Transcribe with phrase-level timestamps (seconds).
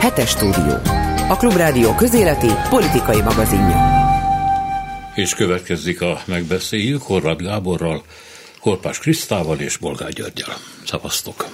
[0.00, 0.74] Hetes stúdió.
[1.28, 3.76] A Klubrádió közéleti politikai magazinja.
[5.14, 8.02] És következik a megbeszéljük Horváth Gáborral,
[8.60, 10.56] Korpás Krisztával és Bolgár Györgyel.
[10.86, 11.46] Szavaztok!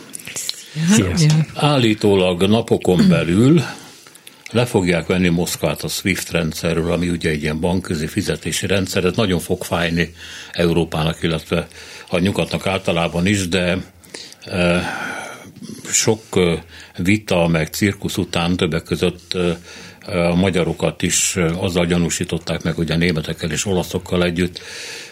[1.55, 3.63] Állítólag napokon belül
[4.51, 9.17] le fogják venni Moszkvát a SWIFT rendszerről, ami ugye egy ilyen bankközi fizetési rendszer, ez
[9.17, 10.15] nagyon fog fájni
[10.53, 11.69] Európának, illetve
[12.09, 13.77] a nyugatnak általában is, de
[14.45, 14.83] e,
[15.91, 16.23] sok
[16.97, 19.37] vita, meg cirkusz után többek között
[20.07, 24.61] a magyarokat is azzal gyanúsították meg, hogy a németekkel és olaszokkal együtt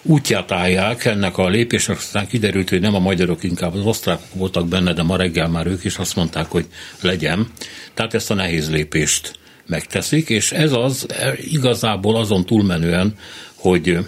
[0.03, 4.69] útját állják ennek a lépésnek, aztán kiderült, hogy nem a magyarok, inkább az osztrákok voltak
[4.69, 6.67] benne, de ma reggel már ők is azt mondták, hogy
[7.01, 7.47] legyen.
[7.95, 13.15] Tehát ezt a nehéz lépést megteszik, és ez az e, igazából azon túlmenően,
[13.55, 13.99] hogy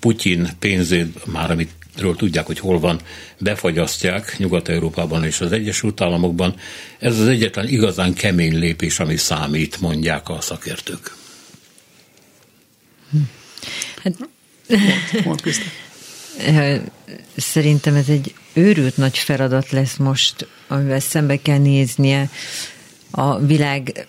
[0.00, 3.00] Putyin pénzét, már amit ről tudják, hogy hol van,
[3.38, 6.54] befagyasztják Nyugat-Európában és az Egyesült Államokban.
[6.98, 11.14] Ez az egyetlen igazán kemény lépés, ami számít, mondják a szakértők.
[14.02, 14.14] Hát,
[15.24, 15.40] mond,
[17.36, 22.30] Szerintem ez egy őrült nagy feladat lesz most, amivel szembe kell néznie
[23.10, 24.06] a világ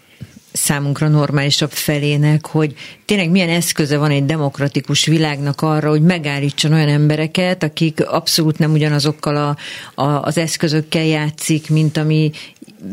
[0.56, 2.74] számunkra normálisabb felének, hogy
[3.06, 8.72] tényleg milyen eszköze van egy demokratikus világnak arra, hogy megállítson olyan embereket, akik abszolút nem
[8.72, 9.58] ugyanazokkal a,
[10.02, 12.32] a, az eszközökkel játszik, mint ami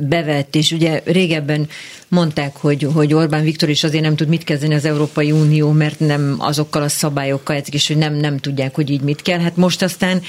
[0.01, 1.69] bevett, és ugye régebben
[2.09, 6.01] mondták, hogy, hogy Orbán Viktor is azért nem tud mit kezdeni az Európai Unió, mert
[6.01, 9.39] nem azokkal a szabályokkal és hogy nem, nem tudják, hogy így mit kell.
[9.39, 10.23] Hát most aztán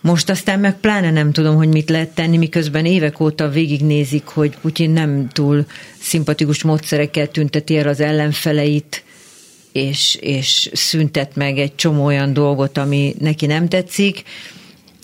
[0.00, 4.56] most aztán meg pláne nem tudom, hogy mit lehet tenni, miközben évek óta végignézik, hogy
[4.60, 5.66] Putyin nem túl
[6.00, 9.02] szimpatikus módszerekkel tünteti el az ellenfeleit,
[9.72, 14.22] és, és szüntet meg egy csomó olyan dolgot, ami neki nem tetszik.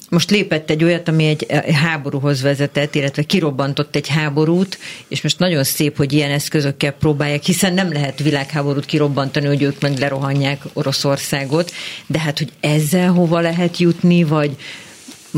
[0.09, 5.65] Most lépett egy olyat, ami egy háborúhoz vezetett, illetve kirobbantott egy háborút, és most nagyon
[5.65, 11.73] szép, hogy ilyen eszközökkel próbálják, hiszen nem lehet világháborút kirobbantani, hogy ők meg lerohanják Oroszországot,
[12.07, 14.56] de hát, hogy ezzel hova lehet jutni, vagy,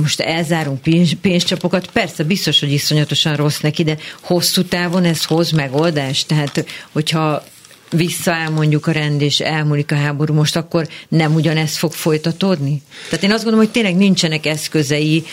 [0.01, 5.51] most elzárunk pénz, pénzcsapokat, persze biztos, hogy iszonyatosan rossz neki, de hosszú távon ez hoz
[5.51, 6.27] megoldást.
[6.27, 7.45] Tehát, hogyha
[7.91, 12.83] visszaáll a rend, és elmúlik a háború, most akkor nem ugyanez fog folytatódni?
[13.09, 15.25] Tehát én azt gondolom, hogy tényleg nincsenek eszközei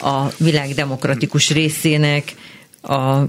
[0.00, 2.34] a világ demokratikus részének
[2.82, 3.22] a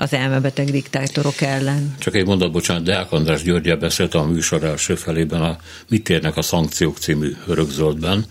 [0.00, 1.94] az elmebeteg diktátorok ellen.
[1.98, 5.56] Csak egy mondat, bocsánat, Deák András Györgyel beszélt a műsor első felében a
[5.88, 8.26] Mit érnek a szankciók című örökzöldben,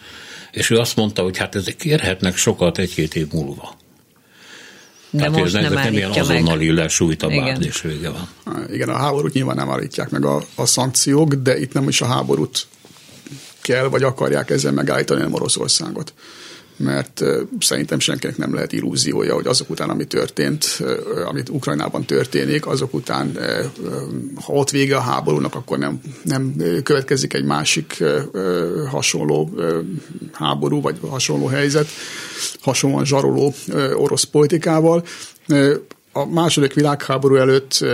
[0.52, 3.78] és ő azt mondta, hogy hát ezek kérhetnek sokat egy-két év múlva.
[5.10, 8.30] De Tehát most nem, nem ilyen azonnali lesújt a bárd, és vége van.
[8.72, 12.06] Igen, a háborút nyilván nem állítják meg a, a szankciók, de itt nem is a
[12.06, 12.68] háborút
[13.62, 16.14] kell, vagy akarják ezzel megállítani, hanem Oroszországot
[16.80, 17.22] mert
[17.60, 20.84] szerintem senkinek nem lehet illúziója, hogy azok után, ami történt,
[21.26, 23.38] amit Ukrajnában történik, azok után,
[24.36, 28.04] ha ott vége a háborúnak, akkor nem, nem következik egy másik
[28.90, 29.50] hasonló
[30.32, 31.88] háború, vagy hasonló helyzet,
[32.62, 33.54] hasonlóan zsaroló
[33.94, 35.06] orosz politikával.
[36.12, 37.86] A második világháború előtt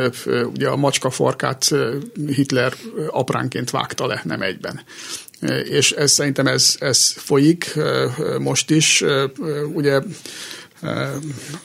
[0.53, 1.71] ugye a macska farkát
[2.27, 2.73] Hitler
[3.09, 4.81] apránként vágta le, nem egyben
[5.69, 7.79] és ez szerintem ez, ez folyik
[8.39, 9.03] most is.
[9.73, 10.01] Ugye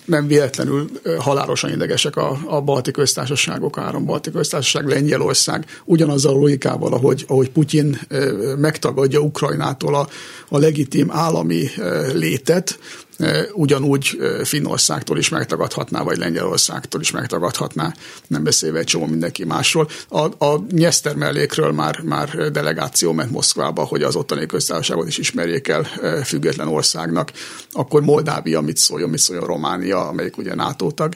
[0.05, 6.93] nem véletlenül halálosan idegesek a, a balti köztársaságok, három balti köztársaság, Lengyelország, ugyanazzal a logikával,
[6.93, 8.01] ahogy, ahogy Putyin
[8.59, 10.09] megtagadja Ukrajnától a,
[10.49, 11.69] a legitim állami
[12.13, 12.79] létet,
[13.53, 17.95] ugyanúgy Finnországtól is megtagadhatná, vagy Lengyelországtól is megtagadhatná,
[18.27, 19.89] nem beszélve egy csomó mindenki másról.
[20.09, 25.69] A, a Nyeszter mellékről már, már delegáció ment Moszkvába, hogy az ottani köztársaságot is ismerjék
[25.69, 25.85] el
[26.25, 27.33] független országnak.
[27.73, 31.15] Akkor Moldávia mit szóljon, mit szóljon Románia, amelyik ugye NATO tag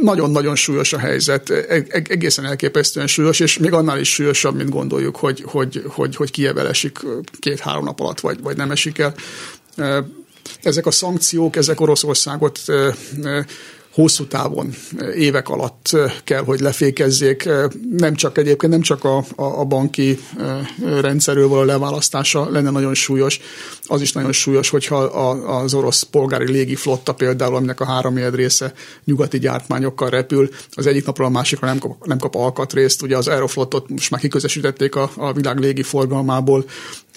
[0.00, 4.68] nagyon-nagyon súlyos a helyzet, e-, e-, egészen elképesztően súlyos, és még annál is súlyosabb, mint
[4.68, 6.98] gondoljuk, hogy, hogy, hogy, hogy Kiev esik
[7.38, 9.14] két-három nap alatt, vagy, vagy nem esik el
[10.62, 12.60] ezek a szankciók, ezek Oroszországot
[13.98, 14.74] hosszú távon,
[15.14, 17.48] évek alatt kell, hogy lefékezzék.
[17.96, 20.18] Nem csak egyébként, nem csak a, a, banki
[21.00, 23.40] rendszerről való leválasztása lenne nagyon súlyos,
[23.84, 28.72] az is nagyon súlyos, hogyha a, az orosz polgári légiflotta például, aminek a három része
[29.04, 33.02] nyugati gyártmányokkal repül, az egyik napról a másikra nem kap, nem kap alkatrészt.
[33.02, 36.64] Ugye az Aeroflotot most már kiközesítették a, a világ légi forgalmából,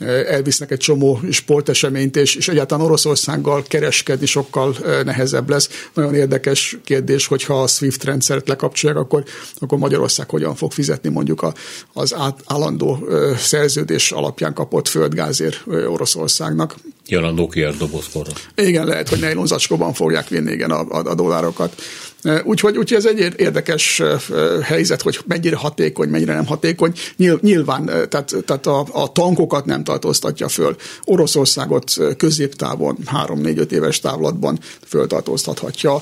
[0.08, 5.70] elvisznek egy csomó sporteseményt, és, és egyáltalán Oroszországgal kereskedni sokkal nehezebb lesz.
[5.94, 9.24] Nagyon érdekes kérdés, hogyha a SWIFT rendszert lekapcsolják, akkor,
[9.60, 11.46] akkor Magyarország hogyan fog fizetni mondjuk
[11.94, 12.16] az
[12.46, 13.08] állandó
[13.38, 16.76] szerződés alapján kapott földgázért Oroszországnak.
[17.12, 18.32] Jalandó kérdobozkorra.
[18.56, 21.82] Igen, lehet, hogy nejlonzacskóban fogják vinni igen, a, a, a dollárokat.
[22.44, 24.02] Úgyhogy, úgyhogy ez egy érdekes
[24.62, 26.94] helyzet, hogy mennyire hatékony, mennyire nem hatékony.
[27.42, 30.76] Nyilván, tehát, tehát a, a tankokat nem tartóztatja föl.
[31.04, 36.02] Oroszországot középtávon, 3-4-5 éves távlatban föltartóztathatja.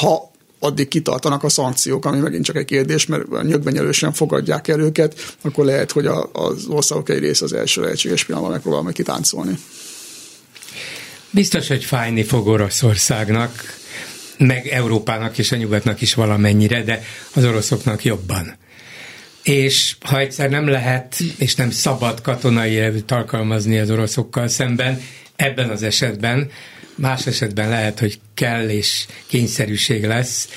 [0.00, 5.36] Ha addig kitartanak a szankciók, ami megint csak egy kérdés, mert nyögvenyelősen fogadják el őket,
[5.42, 9.58] akkor lehet, hogy a, az országok egy rész az első lehetséges pillanatban megpróbál meg kitáncolni.
[11.30, 13.76] Biztos, hogy fájni fog Oroszországnak,
[14.38, 17.02] meg Európának és a nyugatnak is valamennyire, de
[17.34, 18.56] az oroszoknak jobban.
[19.42, 25.02] És ha egyszer nem lehet és nem szabad katonai erőt alkalmazni az oroszokkal szemben,
[25.36, 26.50] ebben az esetben,
[26.94, 30.48] más esetben lehet, hogy kell és kényszerűség lesz,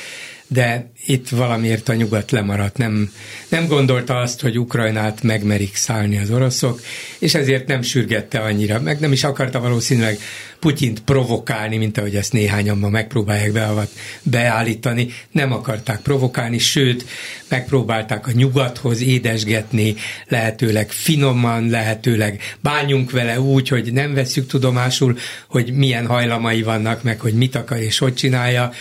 [0.53, 3.11] de itt valamiért a nyugat lemaradt, nem,
[3.49, 6.81] nem gondolta azt, hogy Ukrajnát megmerik szállni az oroszok,
[7.19, 10.19] és ezért nem sürgette annyira, meg nem is akarta valószínűleg
[10.59, 13.91] Putyint provokálni, mint ahogy ezt néhányan ma megpróbálják beavat,
[14.23, 17.05] beállítani, nem akarták provokálni, sőt,
[17.47, 19.95] megpróbálták a nyugathoz édesgetni,
[20.27, 25.17] lehetőleg finoman, lehetőleg bánjunk vele úgy, hogy nem veszük tudomásul,
[25.47, 28.71] hogy milyen hajlamai vannak, meg hogy mit akar és hogy csinálja,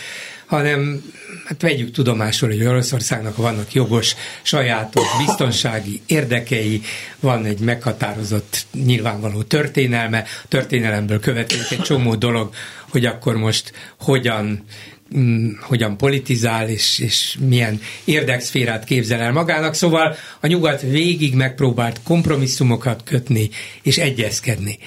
[0.51, 1.01] hanem
[1.45, 6.81] hát vegyük tudomásul, hogy Oroszországnak vannak jogos, sajátos biztonsági érdekei,
[7.19, 12.53] van egy meghatározott, nyilvánvaló történelme, történelemből következik egy csomó dolog,
[12.89, 14.63] hogy akkor most hogyan
[15.17, 19.73] mm, hogyan politizál, és, és milyen érdekszférát képzel el magának.
[19.73, 23.49] Szóval a nyugat végig megpróbált kompromisszumokat kötni
[23.81, 24.79] és egyezkedni.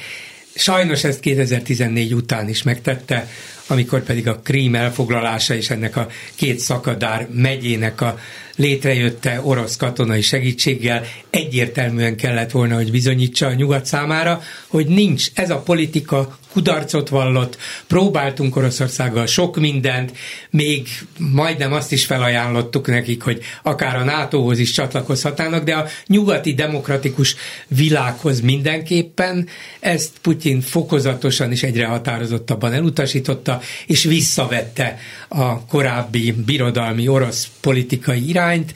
[0.55, 3.29] Sajnos ezt 2014 után is megtette,
[3.67, 8.19] amikor pedig a Krím elfoglalása és ennek a két szakadár megyének a
[8.57, 15.51] létrejötte orosz katonai segítséggel egyértelműen kellett volna, hogy bizonyítsa a nyugat számára, hogy nincs ez
[15.51, 20.13] a politika kudarcot vallott, próbáltunk Oroszországgal sok mindent,
[20.51, 26.55] még majdnem azt is felajánlottuk nekik, hogy akár a NATO-hoz is csatlakozhatnának, de a nyugati
[26.55, 27.37] demokratikus
[27.69, 29.49] világhoz mindenképpen.
[29.81, 34.99] Ezt Putyin fokozatosan és egyre határozottabban elutasította, és visszavette
[35.29, 38.75] a korábbi birodalmi orosz politikai irányt.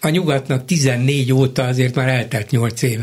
[0.00, 3.00] A nyugatnak 14 óta azért már eltelt 8 év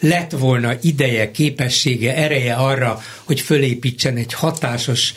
[0.00, 5.14] lett volna ideje, képessége, ereje arra, hogy fölépítsen egy hatásos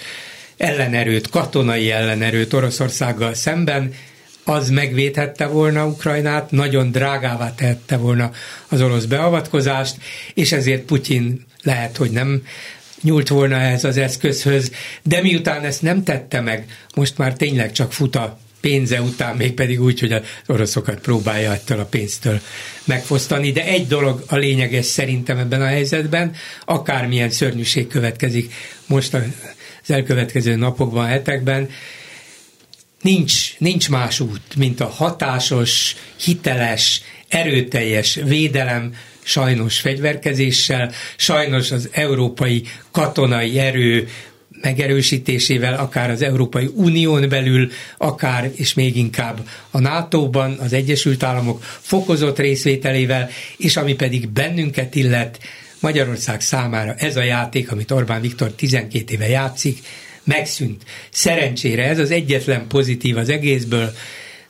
[0.58, 3.94] ellenerőt, katonai ellenerőt Oroszországgal szemben,
[4.44, 8.32] az megvédhette volna Ukrajnát, nagyon drágává tehette volna
[8.68, 9.96] az orosz beavatkozást,
[10.34, 12.44] és ezért Putyin lehet, hogy nem
[13.02, 14.72] nyúlt volna ehhez az eszközhöz,
[15.04, 16.66] de miután ezt nem tette meg,
[16.96, 21.52] most már tényleg csak fut a pénze után, még pedig úgy, hogy az oroszokat próbálja
[21.52, 22.40] ettől a pénztől
[22.84, 23.52] megfosztani.
[23.52, 26.36] De egy dolog a lényeges szerintem ebben a helyzetben,
[26.66, 28.54] akármilyen szörnyűség következik
[28.86, 29.24] most az
[29.88, 31.70] elkövetkező napokban, hetekben,
[33.02, 42.64] nincs, nincs más út, mint a hatásos, hiteles, erőteljes védelem, sajnos fegyverkezéssel, sajnos az európai
[42.92, 44.08] katonai erő
[44.62, 51.64] megerősítésével, akár az Európai Unión belül, akár és még inkább a NATO-ban, az Egyesült Államok
[51.64, 55.40] fokozott részvételével, és ami pedig bennünket illet,
[55.80, 59.80] Magyarország számára ez a játék, amit Orbán Viktor 12 éve játszik,
[60.24, 60.84] megszűnt.
[61.10, 63.94] Szerencsére ez az egyetlen pozitív az egészből,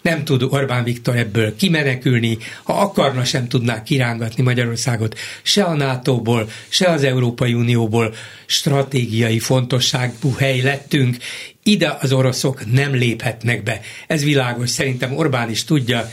[0.01, 6.49] nem tud Orbán Viktor ebből kimenekülni, ha akarna sem tudná kirángatni Magyarországot se a NATO-ból,
[6.69, 8.13] se az Európai Unióból,
[8.45, 11.17] stratégiai fontosságú hely lettünk,
[11.63, 13.81] ide az oroszok nem léphetnek be.
[14.07, 16.11] Ez világos, szerintem Orbán is tudja,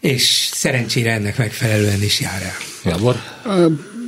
[0.00, 2.56] és szerencsére ennek megfelelően is jár el.
[2.84, 3.16] Gábor?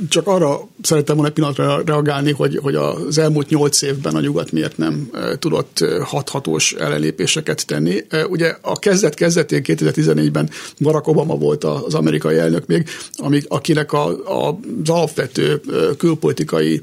[0.09, 4.51] Csak arra szerettem volna egy pillanatra reagálni, hogy, hogy az elmúlt nyolc évben a nyugat
[4.51, 8.05] miért nem tudott hathatós ellenlépéseket tenni.
[8.29, 14.07] Ugye a kezdet kezdetén 2014-ben Barack Obama volt az amerikai elnök még, amik, akinek a,
[14.47, 15.61] a, az alapvető
[15.97, 16.81] külpolitikai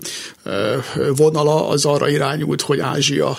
[1.17, 3.39] vonala az arra irányult, hogy Ázsia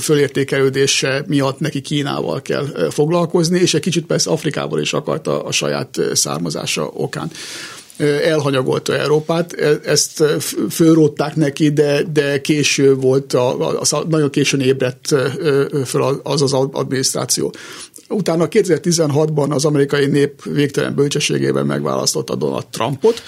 [0.00, 6.00] fölértékelődése miatt neki Kínával kell foglalkozni, és egy kicsit persze Afrikával is akarta a saját
[6.12, 7.30] származása okán
[7.98, 9.52] elhanyagolta Európát.
[9.52, 10.24] E, ezt
[10.70, 15.14] fölrótták neki, de, de késő volt, a, a, nagyon későn ébredt
[15.84, 17.54] föl az az adminisztráció.
[18.08, 23.22] Utána 2016-ban az amerikai nép végtelen bölcsességében megválasztotta Donald Trumpot,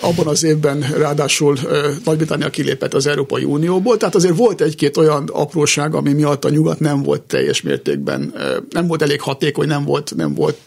[0.00, 1.58] abban az évben ráadásul
[2.04, 6.80] Nagy-Britannia kilépett az Európai Unióból, tehát azért volt egy-két olyan apróság, ami miatt a nyugat
[6.80, 8.34] nem volt teljes mértékben,
[8.70, 10.58] nem volt elég hatékony, nem volt, nem volt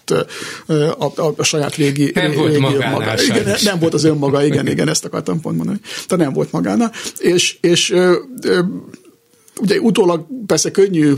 [0.98, 3.22] a, a, a saját régi, nem régi volt maga.
[3.24, 5.80] Igen, nem volt az önmaga, igen, igen, ezt akartam pont mondani.
[6.08, 6.92] Tehát nem volt magána.
[7.20, 7.94] És, és
[9.62, 11.14] ugye utólag persze könnyű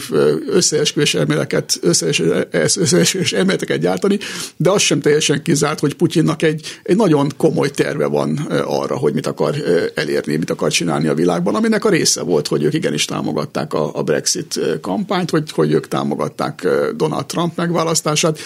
[0.48, 4.20] összeesküvés elméleteket, összeesküvés elméleteket gyártani,
[4.58, 9.14] de az sem teljesen kizárt, hogy Putyinnak egy, egy nagyon komoly terve van arra, hogy
[9.14, 9.56] mit akar
[9.96, 13.92] elérni, mit akar csinálni a világban, aminek a része volt, hogy ők igenis támogatták a,
[13.94, 18.40] a Brexit kampányt, hogy, hogy ők támogatták Donald Trump megválasztását.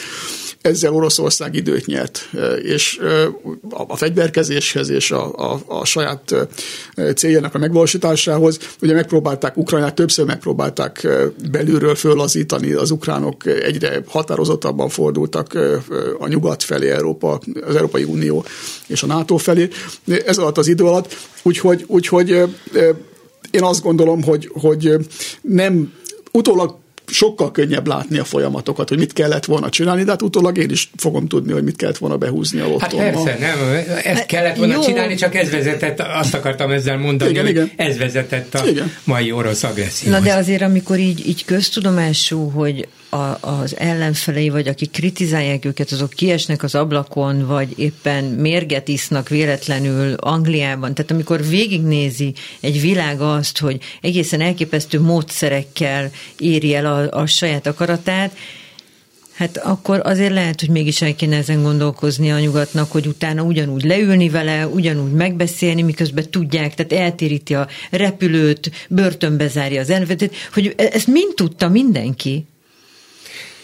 [0.62, 2.30] Ezzel Oroszország időt nyert,
[2.62, 3.00] és
[3.70, 6.36] a fegyverkezéshez és a, a, a saját
[7.16, 10.70] céljának a megvalósításához ugye megpróbálták Ukrajnát, többször megpróbálták
[11.52, 15.54] belülről fölazítani, az ukránok egyre határozottabban fordultak
[16.20, 18.46] a nyugat felé, Európa, az Európai Unió
[18.88, 19.68] és a NATO felé.
[20.26, 22.30] Ez alatt az idő alatt, úgyhogy, úgyhogy
[23.52, 24.96] én azt gondolom, hogy, hogy
[25.42, 25.94] nem
[26.32, 26.76] utólag
[27.12, 30.90] sokkal könnyebb látni a folyamatokat, hogy mit kellett volna csinálni, de hát utólag én is
[30.98, 33.04] fogom tudni, hogy mit kellett volna behúzni a lottomba.
[33.04, 33.58] Hát persze, nem,
[34.04, 34.82] ezt kellett volna Jó.
[34.82, 37.72] csinálni, csak ez vezetett, azt akartam ezzel mondani, igen, hogy igen.
[37.76, 38.92] ez vezetett a igen.
[39.04, 40.20] mai orosz agresszióhoz.
[40.20, 45.92] Na de azért, amikor így, így köztudomású, hogy a, az ellenfelei, vagy akik kritizálják őket,
[45.92, 50.94] azok kiesnek az ablakon, vagy éppen mérget isznak véletlenül Angliában.
[50.94, 57.68] Tehát amikor végignézi egy világ azt, hogy egészen elképesztő módszerekkel éri el a, a saját
[57.68, 58.32] akaratát,
[59.40, 63.84] Hát akkor azért lehet, hogy mégis el kéne ezen gondolkozni a nyugatnak, hogy utána ugyanúgy
[63.84, 70.74] leülni vele, ugyanúgy megbeszélni, miközben tudják, tehát eltéríti a repülőt, börtönbe zárja az elvetet, hogy
[70.78, 72.46] ezt mind tudta mindenki.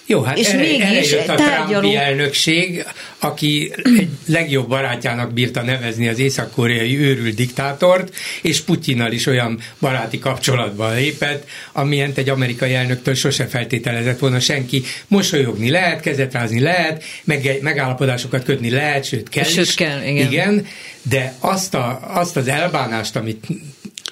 [0.07, 1.79] Jó, hát és erre, mégis erre a tárgyaló...
[1.79, 2.85] Trumpi elnökség,
[3.19, 10.19] aki egy legjobb barátjának bírta nevezni az észak-koreai őrült diktátort, és Putyinnal is olyan baráti
[10.19, 14.83] kapcsolatban lépett, amilyen egy amerikai elnöktől sose feltételezett volna senki.
[15.07, 19.74] Mosolyogni lehet, kezet rázni lehet, meg, megállapodásokat kötni lehet, sőt kell sőt, is.
[19.74, 20.31] Kell, igen.
[20.31, 20.67] igen.
[21.01, 23.47] de azt, a, azt az elbánást, amit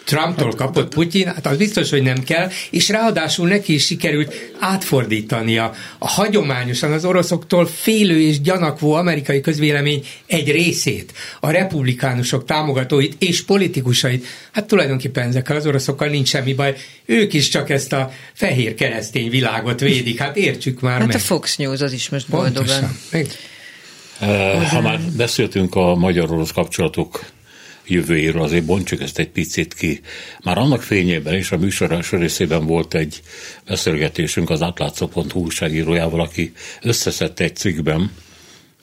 [0.05, 4.51] Trumptól hát, kapott Putyin, hát az biztos, hogy nem kell, és ráadásul neki is sikerült
[4.59, 13.15] átfordítania a hagyományosan az oroszoktól félő és gyanakvó amerikai közvélemény egy részét, a republikánusok támogatóit
[13.19, 14.25] és politikusait.
[14.51, 19.29] Hát tulajdonképpen ezekkel az oroszokkal nincs semmi baj, ők is csak ezt a fehér keresztény
[19.29, 21.15] világot védik, hát értsük már Hát meg.
[21.15, 22.97] a Fox News az is most boldogan.
[24.19, 27.25] Eh, ha már beszéltünk a magyar-orosz kapcsolatok
[27.87, 30.01] jövőjéről, azért bontsuk ezt egy picit ki.
[30.43, 33.21] Már annak fényében is a műsor első részében volt egy
[33.65, 38.11] beszélgetésünk az átlátszó.hu újságírójával, aki összeszedte egy cikkben,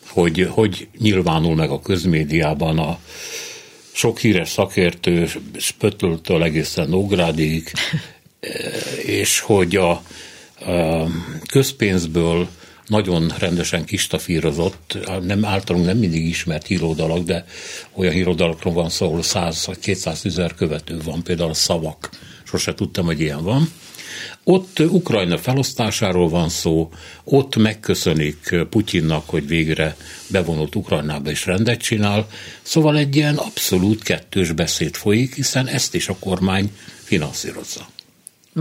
[0.07, 2.99] hogy hogy nyilvánul meg a közmédiában a
[3.93, 7.73] sok híres szakértő, Spöttöltől egészen Nógrádig,
[9.23, 10.03] és hogy a, a
[11.51, 12.49] közpénzből
[12.91, 17.45] nagyon rendesen kistafírozott, nem általunk nem mindig ismert hírodalak, de
[17.95, 22.11] olyan hírodalakról van szó, ahol 100 vagy 200 ezer követő van, például a szavak.
[22.45, 23.73] Sose tudtam, hogy ilyen van.
[24.45, 26.91] Ott Ukrajna felosztásáról van szó,
[27.25, 32.27] ott megköszönik Putyinnak, hogy végre bevonult Ukrajnába és rendet csinál,
[32.63, 36.71] szóval egy ilyen abszolút kettős beszéd folyik, hiszen ezt is a kormány
[37.05, 37.87] finanszírozza.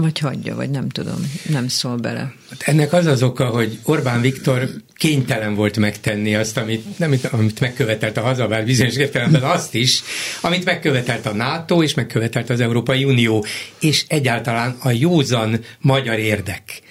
[0.01, 2.33] Vagy hagyja, vagy nem tudom, nem szól bele.
[2.49, 7.59] Hát ennek az az oka, hogy Orbán Viktor kénytelen volt megtenni azt, amit, nem, amit
[7.59, 10.01] megkövetelt a hazabár bizonyos értelemben azt is,
[10.41, 13.45] amit megkövetelt a NATO, és megkövetelt az Európai Unió,
[13.79, 16.81] és egyáltalán a józan magyar érdek.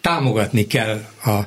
[0.00, 1.38] Támogatni kell a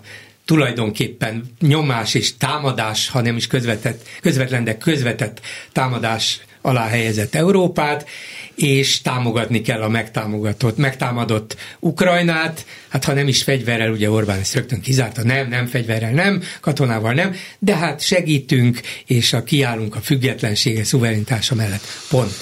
[0.46, 5.42] tulajdonképpen nyomás és támadás, ha nem is közvetett, közvetlen, de közvetett
[5.72, 8.08] támadás alá helyezett Európát,
[8.56, 14.54] és támogatni kell a megtámogatott, megtámadott Ukrajnát, hát ha nem is fegyverrel, ugye Orbán ezt
[14.54, 20.00] rögtön kizárta, nem, nem fegyverrel, nem, katonával nem, de hát segítünk, és a kiállunk a
[20.00, 21.84] függetlensége, szuverenitása mellett.
[22.10, 22.34] Pont.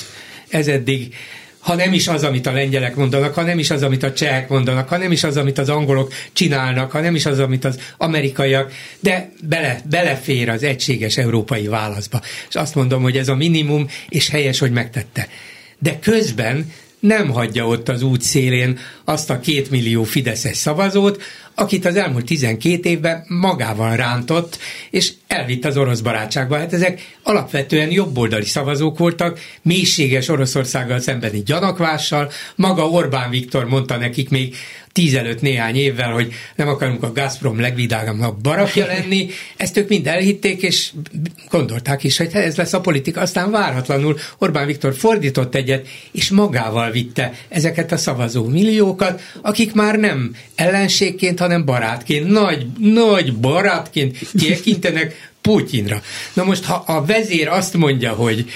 [0.49, 1.15] Ez eddig
[1.59, 4.49] ha nem is az, amit a lengyelek mondanak, ha nem is az, amit a csehek
[4.49, 7.79] mondanak, ha nem is az, amit az angolok csinálnak, ha nem is az, amit az
[7.97, 12.21] amerikaiak, de bele, belefér az egységes európai válaszba.
[12.49, 15.27] És azt mondom, hogy ez a minimum, és helyes, hogy megtette.
[15.79, 21.21] De közben nem hagyja ott az út szélén azt a két millió fideszes szavazót,
[21.55, 24.57] akit az elmúlt 12 évben magával rántott,
[24.89, 26.57] és elvitt az orosz barátságba.
[26.57, 32.31] Hát ezek alapvetően jobboldali szavazók voltak, mélységes Oroszországgal szembeni gyanakvással.
[32.55, 34.55] Maga Orbán Viktor mondta nekik még
[34.91, 39.29] tíz előtt néhány évvel, hogy nem akarunk a Gazprom legvidágabb barakja lenni.
[39.57, 40.91] Ezt ők mind elhitték, és
[41.49, 43.21] gondolták is, hogy ez lesz a politika.
[43.21, 49.95] Aztán várhatlanul Orbán Viktor fordított egyet, és magával vitte ezeket a szavazó milliókat, akik már
[49.95, 54.17] nem ellenségként, hanem barátként, nagy, nagy barátként
[54.47, 56.01] tekintenek Putyinra.
[56.33, 58.49] Na most, ha a vezér azt mondja, hogy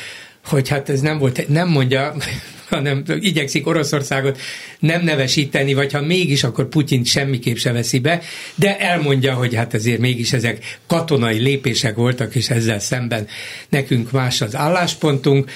[0.45, 2.15] hogy hát ez nem volt, nem mondja,
[2.69, 4.39] hanem igyekszik Oroszországot
[4.79, 8.21] nem nevesíteni, vagy ha mégis, akkor Putyin semmiképp se veszi be,
[8.55, 13.27] de elmondja, hogy hát azért mégis ezek katonai lépések voltak, és ezzel szemben
[13.69, 15.51] nekünk más az álláspontunk,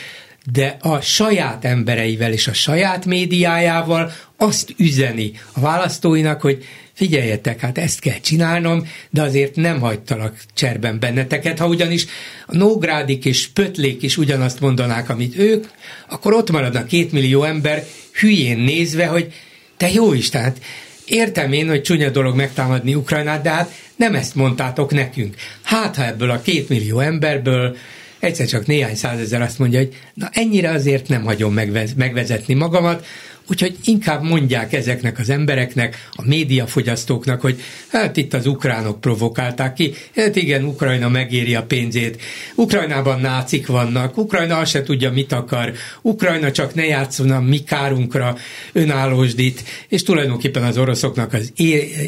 [0.52, 6.66] de a saját embereivel és a saját médiájával azt üzeni a választóinak, hogy
[6.98, 11.60] figyeljetek, hát ezt kell csinálnom, de azért nem hagytalak cserben benneteket.
[11.60, 12.06] Ha ugyanis
[12.46, 15.66] a Nógrádik és Pötlék is ugyanazt mondanák, amit ők,
[16.10, 19.34] akkor ott maradna két millió ember hülyén nézve, hogy
[19.78, 20.62] te jó Isten, hát
[21.06, 25.36] értem én, hogy csúnya dolog megtámadni Ukrajnát, de hát nem ezt mondtátok nekünk.
[25.62, 27.78] Hát, ha ebből a két millió emberből
[28.20, 31.54] egyszer csak néhány százezer azt mondja, hogy na ennyire azért nem hagyom
[31.96, 33.06] megvezetni magamat,
[33.50, 39.94] Úgyhogy inkább mondják ezeknek az embereknek, a médiafogyasztóknak, hogy hát itt az ukránok provokálták ki,
[40.16, 42.22] hát igen, Ukrajna megéri a pénzét,
[42.56, 47.64] Ukrajnában nácik vannak, Ukrajna azt se tudja, mit akar, Ukrajna csak ne játszon a mi
[47.64, 48.38] kárunkra
[48.74, 51.52] önállósdít, és tulajdonképpen az oroszoknak az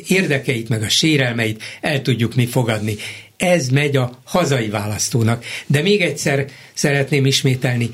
[0.08, 2.96] érdekeit, meg a sérelmeit el tudjuk mi fogadni.
[3.38, 5.44] Ez megy a hazai választónak.
[5.68, 7.90] De még egyszer szeretném ismételni,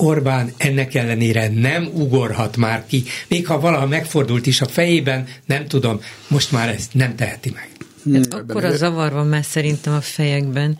[0.00, 5.66] Orbán ennek ellenére nem ugorhat már ki, még ha valaha megfordult is a fejében, nem
[5.66, 7.68] tudom, most már ezt nem teheti meg.
[8.14, 10.78] Hát akkor a zavar van már szerintem a fejekben,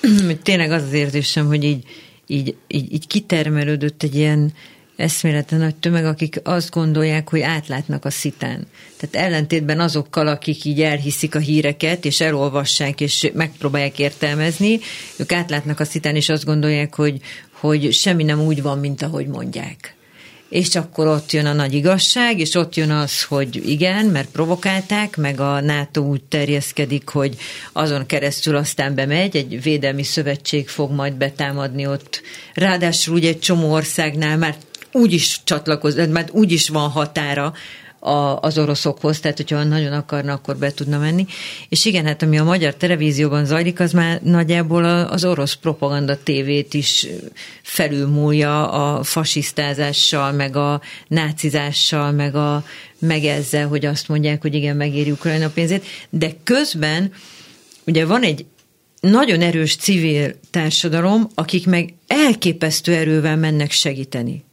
[0.00, 1.84] hogy tényleg az az érzésem, hogy így,
[2.26, 4.52] így, így, így kitermelődött egy ilyen
[5.02, 8.66] eszméleten nagy tömeg, akik azt gondolják, hogy átlátnak a szitán.
[8.96, 14.80] Tehát ellentétben azokkal, akik így elhiszik a híreket, és elolvassák, és megpróbálják értelmezni,
[15.16, 19.26] ők átlátnak a szitán, és azt gondolják, hogy, hogy semmi nem úgy van, mint ahogy
[19.26, 19.94] mondják.
[20.48, 25.16] És akkor ott jön a nagy igazság, és ott jön az, hogy igen, mert provokálták,
[25.16, 27.36] meg a NATO úgy terjeszkedik, hogy
[27.72, 32.22] azon keresztül aztán bemegy, egy védelmi szövetség fog majd betámadni ott.
[32.54, 34.56] Ráadásul ugye egy csomó országnál már
[34.92, 37.52] úgy is csatlakoz, mert úgy is van határa
[38.04, 41.26] a, az oroszokhoz, tehát hogyha nagyon akarna, akkor be tudna menni.
[41.68, 46.74] És igen, hát ami a magyar televízióban zajlik, az már nagyjából az orosz propaganda tévét
[46.74, 47.06] is
[47.62, 52.64] felülmúlja a fasisztázással, meg a nácizással, meg, a,
[52.98, 57.12] meg ezzel, hogy azt mondják, hogy igen, megéri Ukrajna pénzét, de közben
[57.86, 58.44] ugye van egy
[59.00, 64.44] nagyon erős civil társadalom, akik meg elképesztő erővel mennek segíteni.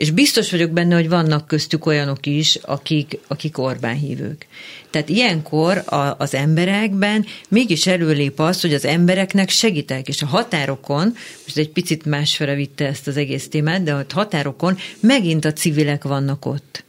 [0.00, 4.46] És biztos vagyok benne, hogy vannak köztük olyanok is, akik, akik Orbán hívők.
[4.90, 11.14] Tehát ilyenkor a, az emberekben mégis előlép az, hogy az embereknek segítek, és a határokon,
[11.44, 16.04] most egy picit másfele vitte ezt az egész témát, de a határokon megint a civilek
[16.04, 16.84] vannak ott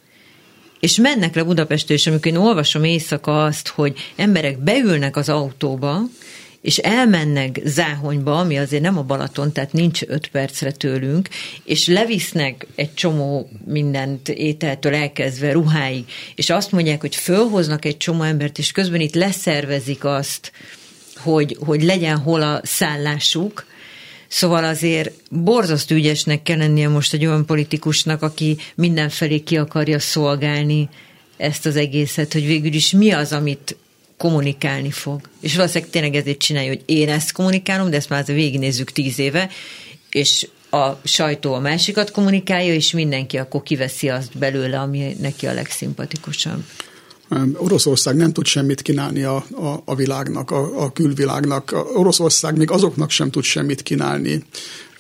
[0.80, 6.02] és mennek le Budapestről, és amikor én olvasom éjszaka azt, hogy emberek beülnek az autóba,
[6.62, 11.30] és elmennek Záhonyba, ami azért nem a Balaton, tehát nincs öt percre tőlünk,
[11.63, 18.24] és levisznek egy csomó mindent ételtől elkezdve ruháig, és azt mondják, hogy fölhoznak egy csomó
[18.24, 20.52] embert, és közben itt leszervezik azt,
[21.17, 23.69] hogy, hogy legyen hol a szállásuk,
[24.34, 30.89] Szóval azért borzasztó ügyesnek kell lennie most egy olyan politikusnak, aki mindenfelé ki akarja szolgálni
[31.38, 33.76] ezt az egészet, hogy végül is mi az, amit
[34.21, 35.21] kommunikálni fog.
[35.39, 39.19] És valószínűleg tényleg ezért csinálja, hogy én ezt kommunikálom, de ezt már azért végignézzük tíz
[39.19, 39.49] éve,
[40.10, 45.53] és a sajtó a másikat kommunikálja, és mindenki akkor kiveszi azt belőle, ami neki a
[45.53, 46.63] legszimpatikusabb.
[47.58, 51.76] Oroszország nem tud semmit kínálni a, a, a világnak, a, a külvilágnak.
[51.94, 54.44] Oroszország még azoknak sem tud semmit kínálni,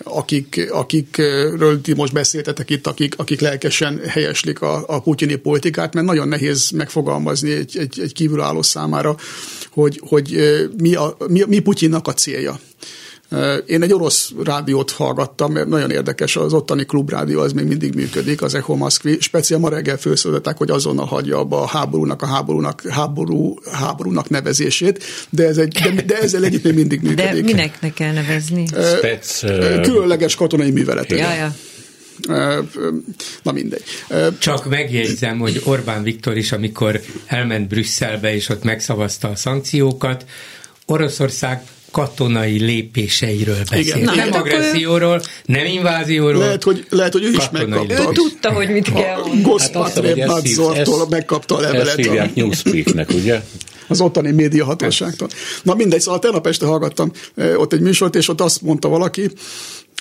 [0.03, 6.05] akik, akikről ti most beszéltetek itt, akik, akik lelkesen helyeslik a, a putyini politikát, mert
[6.05, 9.15] nagyon nehéz megfogalmazni egy, egy, egy kívülálló számára,
[9.71, 10.37] hogy, hogy
[10.77, 12.59] mi, a, mi, mi Putyinnak a célja.
[13.65, 18.41] Én egy orosz rádiót hallgattam, mert nagyon érdekes, az ottani klubrádió az még mindig működik,
[18.41, 19.17] az Echo Moszkvi.
[19.19, 25.03] Speciál ma reggel felszólították, hogy azonnal hagyja abba a háborúnak, a háborúnak, háború, háborúnak nevezését,
[25.29, 27.33] de, ez egy, de, de ezzel együtt még mindig működik.
[27.33, 28.65] De minek ne kell nevezni?
[28.97, 29.39] Spec,
[29.81, 31.11] Különleges katonai művelet.
[31.11, 31.55] Ja, ja.
[33.43, 33.83] Na mindegy.
[34.39, 40.25] Csak megjegyzem, hogy Orbán Viktor is, amikor elment Brüsszelbe, és ott megszavazta a szankciókat,
[40.85, 43.79] Oroszország katonai lépéseiről beszél.
[43.79, 43.99] Igen.
[43.99, 46.41] Na, nem hát agresszióról, nem invázióról.
[46.41, 47.93] Lehet, hogy, lehet, hogy ő is megkapta.
[47.93, 49.41] Ő tudta, hogy mit kell mondani.
[49.41, 51.87] Gospatre hát megkapta a levelet.
[51.87, 53.41] Ezt hívják newspeak ugye?
[53.87, 55.27] az ottani média hatóságtól.
[55.63, 57.11] Na mindegy, szóval tegnap este hallgattam
[57.55, 59.29] ott egy műsort, és ott azt mondta valaki,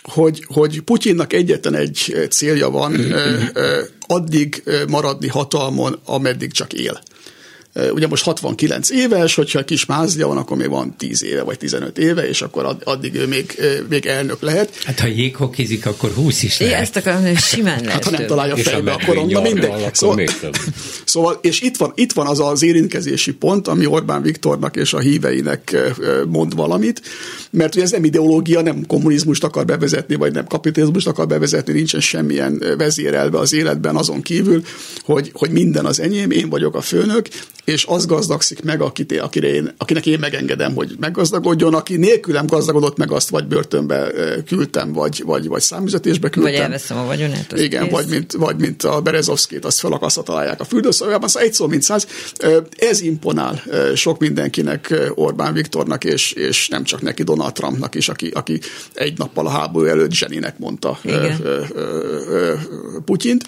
[0.02, 2.96] hogy, hogy Putyinnak egyetlen egy célja van,
[4.06, 7.00] addig maradni hatalmon, ameddig csak él
[7.74, 11.98] ugye most 69 éves, hogyha kis mázlia van, akkor még van 10 éve vagy 15
[11.98, 14.76] éve, és akkor addig ő még, még elnök lehet.
[14.84, 16.74] Hát ha jéghokizik, akkor 20 is lehet.
[16.74, 17.92] É, ezt akarom, hogy simán lehet.
[17.92, 19.70] Hát ha nem találja fejbe, akkor onnan mindegy.
[19.92, 20.24] Szóval,
[21.04, 24.98] szóval, és itt van, itt van az az érintkezési pont, ami Orbán Viktornak és a
[24.98, 25.76] híveinek
[26.28, 27.00] mond valamit,
[27.50, 32.00] mert ugye ez nem ideológia, nem kommunizmust akar bevezetni, vagy nem kapitalizmust akar bevezetni, nincsen
[32.00, 34.62] semmilyen vezérelve az életben azon kívül,
[35.04, 37.28] hogy, hogy minden az enyém, én vagyok a főnök,
[37.70, 42.96] és az gazdagszik meg, akit, akire én, akinek én megengedem, hogy meggazdagodjon, aki nélkülem gazdagodott
[42.96, 44.10] meg, azt vagy börtönbe
[44.46, 46.52] küldtem, vagy, vagy, vagy számüzetésbe küldtem.
[46.52, 47.52] Vagy elveszem a vagyonát.
[47.56, 51.66] Igen, vagy mint, vagy mint a Berezovszkét, azt felakasztva találják a fürdőszobában, szóval egy szó,
[51.66, 52.06] mint száz.
[52.76, 53.62] Ez imponál
[53.94, 58.60] sok mindenkinek, Orbán Viktornak, és, és nem csak neki, Donald Trumpnak is, aki, aki
[58.94, 61.42] egy nappal a háború előtt zseninek mondta Igen.
[63.04, 63.44] Putyint.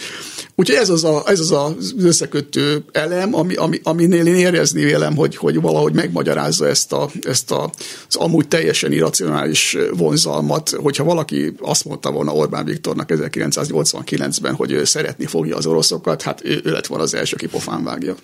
[0.54, 3.80] Úgyhogy ez az, a, ez az az összekötő elem, ami, ami,
[4.12, 7.72] aminél én érezni vélem, hogy, hogy valahogy megmagyarázza ezt, a, ezt a,
[8.09, 14.85] az amúgy teljesen irracionális vonzalmat, hogyha valaki azt mondta volna Orbán Viktornak 1989-ben, hogy ő
[14.85, 18.14] szeretni fogja az oroszokat, hát ő, ő lett volna az első, aki pofán vágja.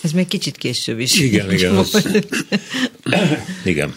[0.00, 1.20] Ez még kicsit később is.
[1.20, 1.76] Igen, igen.
[1.76, 2.08] Az...
[3.64, 3.94] igen.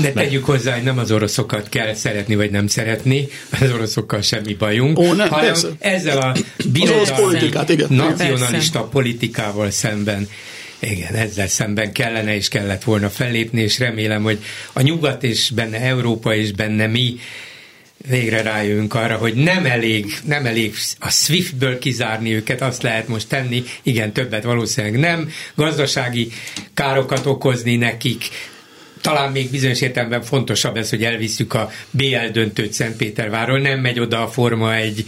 [0.00, 3.28] De tegyük hozzá, hogy nem az oroszokat kell szeretni, vagy nem szeretni,
[3.60, 5.68] az oroszokkal semmi bajunk, Ó, nem, hanem persze.
[5.78, 6.34] ezzel a
[6.72, 7.50] birodalmi
[7.88, 8.90] nacionalista persze.
[8.90, 10.28] politikával szemben.
[10.78, 14.38] Igen, ezzel szemben kellene és kellett volna fellépni, és remélem, hogy
[14.72, 17.18] a nyugat és benne Európa és benne mi
[18.08, 23.28] végre rájövünk arra, hogy nem elég, nem elég a SWIFT-ből kizárni őket, azt lehet most
[23.28, 26.28] tenni, igen, többet valószínűleg nem, gazdasági
[26.74, 28.24] károkat okozni nekik,
[29.04, 34.22] talán még bizonyos értelemben fontosabb ez, hogy elviszük a BL döntőt Szentpéterváról, nem megy oda
[34.22, 35.04] a Forma egy,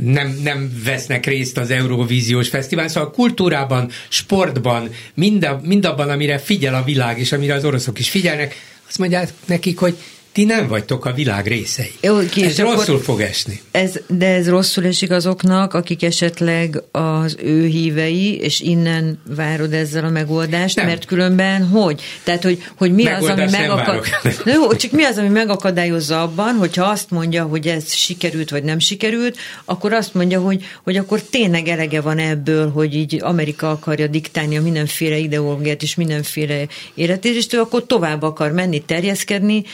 [0.00, 6.74] nem, nem vesznek részt az Eurovíziós Fesztivál, szóval a kultúrában, sportban, mind, mindabban, amire figyel
[6.74, 8.54] a világ, és amire az oroszok is figyelnek,
[8.88, 9.96] azt mondják nekik, hogy
[10.32, 11.92] ti nem vagytok a világ részei.
[12.00, 13.60] Jó, ki, ez rosszul fog esni.
[13.70, 20.04] Ez, de ez rosszul esik azoknak, akik esetleg az ő hívei, és innen várod ezzel
[20.04, 20.86] a megoldást, nem.
[20.86, 22.02] mert különben hogy?
[22.24, 24.04] Tehát, hogy, hogy mi az, ami megakad...
[24.54, 28.78] Jó, csak mi az, ami megakadályozza abban, hogyha azt mondja, hogy ez sikerült, vagy nem
[28.78, 34.06] sikerült, akkor azt mondja, hogy, hogy akkor tényleg elege van ebből, hogy így Amerika akarja
[34.06, 39.64] diktálni a mindenféle ideológiát és mindenféle életét, és ő akkor tovább akar menni, terjeszkedni,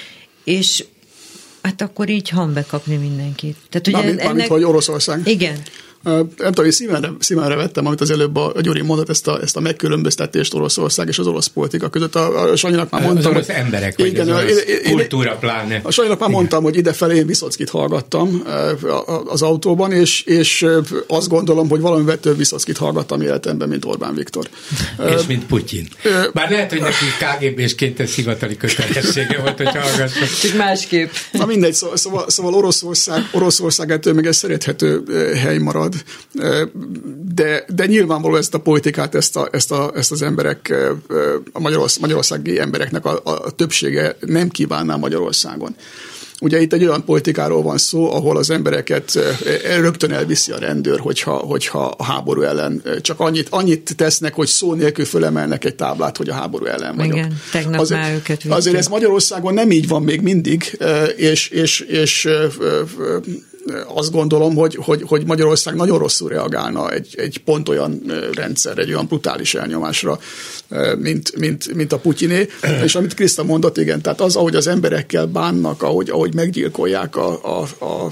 [0.46, 0.84] és
[1.62, 3.56] hát akkor így hanbe kapni mindenkit.
[3.68, 4.48] Tehát, ugye Mármint, ennek...
[4.48, 5.20] hogy Oroszország.
[5.24, 5.62] Igen.
[6.06, 9.40] Nem tudom, hogy szívenre, szívenre vettem, amit az előbb a, a Gyuri mondott, ezt a,
[9.42, 12.14] ezt a megkülönböztetést Oroszország és az orosz politika között.
[12.14, 13.30] A, a Sanyinak már mondtam.
[13.30, 15.80] Az orosz emberek, vagy igen, az orosz én, kultúra pláne.
[15.82, 16.40] A Sanyinak már igen.
[16.40, 18.42] mondtam, hogy idefelé én Viszockit hallgattam
[19.26, 20.66] az autóban, és, és
[21.06, 24.48] azt gondolom, hogy valamivel több Viszockit hallgattam életemben, mint Orbán Viktor.
[25.16, 25.88] és mint Putyin.
[26.32, 30.38] Bár lehet, hogy neki KGB-sként ez hivatali kötelessége volt, hogy hallgassak.
[30.42, 31.10] Csak másképp.
[31.32, 35.02] Na mindegy, szóval, szóval, szóval Oroszország, Oroszország ettől még egy szerethető
[35.42, 35.94] hely marad
[37.34, 40.74] de, de nyilvánvaló ezt a politikát, ezt, a, ezt, a, ezt az emberek,
[41.52, 45.76] a Magyarország, magyarországi embereknek a, a többsége nem kívánná Magyarországon.
[46.40, 49.18] Ugye itt egy olyan politikáról van szó, ahol az embereket
[49.80, 54.74] rögtön elviszi a rendőr, hogyha, hogyha a háború ellen csak annyit, annyit tesznek, hogy szó
[54.74, 57.16] nélkül fölemelnek egy táblát, hogy a háború ellen vagyok.
[57.16, 60.78] Igen, tegnap azért, már őket Azért ez Magyarországon nem így van még mindig,
[61.16, 62.28] és, és, és
[63.94, 68.02] azt gondolom, hogy, hogy, hogy Magyarország nagyon rosszul reagálna egy, egy pont olyan
[68.32, 70.18] rendszer, egy olyan brutális elnyomásra,
[70.98, 72.48] mint, mint, mint a Putyiné.
[72.84, 77.40] És amit Kriszta mondott, igen, tehát az, ahogy az emberekkel bánnak, ahogy, ahogy meggyilkolják a,
[77.42, 78.10] a, a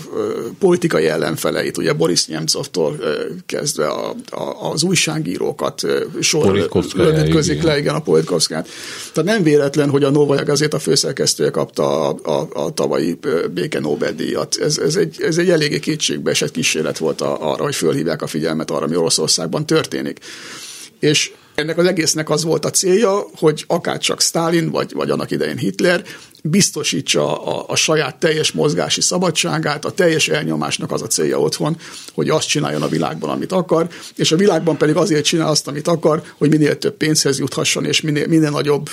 [0.58, 2.98] politikai ellenfeleit, ugye Boris Nemcovtól
[3.46, 5.82] kezdve a, a, az újságírókat
[6.20, 8.68] sor lövitközik le, igen, a Politkovszkát.
[9.12, 13.18] Tehát nem véletlen, hogy a Novaya Gazeta főszerkesztője kapta a, a, a tavalyi
[13.54, 14.56] béke Nobel-díjat.
[14.60, 18.26] Ez, ez, egy, ez egy egy eléggé kétségbe esett kísérlet volt arra, hogy fölhívják a
[18.26, 20.18] figyelmet arra, ami Oroszországban történik.
[21.00, 25.30] És ennek az egésznek az volt a célja, hogy akár csak Stalin, vagy, vagy annak
[25.30, 26.04] idején Hitler
[26.46, 31.76] biztosítsa a, a saját teljes mozgási szabadságát, a teljes elnyomásnak az a célja otthon,
[32.14, 35.88] hogy azt csináljon a világban, amit akar, és a világban pedig azért csinál azt, amit
[35.88, 38.88] akar, hogy minél több pénzhez juthasson, és minél, minél nagyobb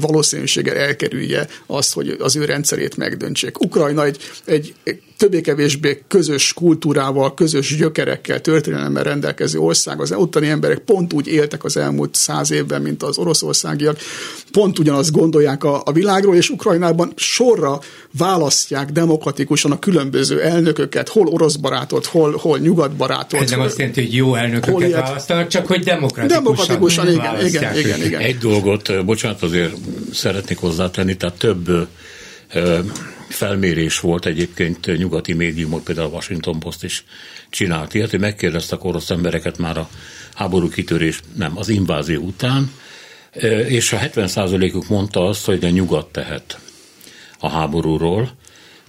[0.00, 3.60] valószínűséggel elkerülje azt, hogy az ő rendszerét megdöntsék.
[3.60, 4.74] Ukrajna egy, egy,
[5.16, 10.00] többé-kevésbé közös kultúrával, közös gyökerekkel, történelemmel rendelkező ország.
[10.00, 13.98] Az ottani emberek pont úgy éltek az elmúlt száz évben, mint az oroszországiak.
[14.52, 17.80] Pont ugyanazt gondolják a, a világról, és Ukrajnában sorra
[18.18, 23.40] választják demokratikusan a különböző elnököket, hol orosz barátot, hol, hol nyugat barátot.
[23.40, 26.44] Ez nem azt jelenti, hogy jó elnököket választanak, csak hogy demokratikusan.
[26.44, 28.20] Demokratikusan, igen, igen, igen, igen.
[28.20, 29.74] Egy dolgot, bocsánat, azért
[30.12, 31.88] szeretnék hozzátenni, tehát több
[33.28, 37.04] felmérés volt egyébként nyugati médiumok, például a Washington Post is
[37.50, 39.88] csinált ilyet, hogy megkérdeztek orosz embereket már a
[40.34, 42.70] háború kitörés, nem, az invázió után,
[43.66, 46.58] és a 70%-uk mondta azt, hogy a nyugat tehet
[47.46, 48.30] a háborúról,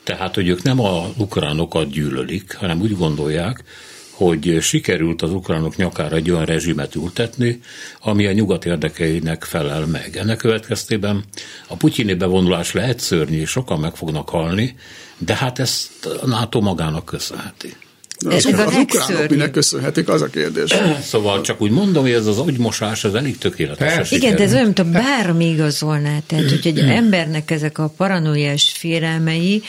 [0.04, 3.64] tehát, hogy ők nem a ukránokat gyűlölik, hanem úgy gondolják,
[4.12, 7.60] hogy sikerült az ukránok nyakára egy olyan rezsimet ültetni,
[8.02, 10.18] ami a nyugat érdekeinek felel meg.
[10.18, 11.24] Ennek következtében
[11.68, 14.76] a putyini bevonulás lehet szörnyű, sokan meg fognak halni,
[15.18, 17.76] de hát ezt a NATO magának köszönheti.
[18.20, 20.74] De az, ez az ukránok minek köszönhetik, az a kérdés.
[21.02, 24.12] Szóval csak úgy mondom, hogy ez az agymosás, ez elég tökéletes.
[24.12, 26.18] Igen, de ez olyan, mint a bármi igazolná.
[26.26, 29.62] Tehát, hogy egy embernek ezek a paranoiás félelmei,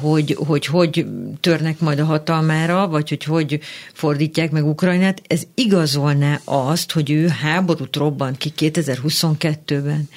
[0.00, 1.06] hogy, hogy hogy
[1.40, 3.60] törnek majd a hatalmára, vagy hogy hogy
[3.92, 10.08] fordítják meg Ukrajnát, ez igazolná azt, hogy ő háborút robban ki 2022-ben.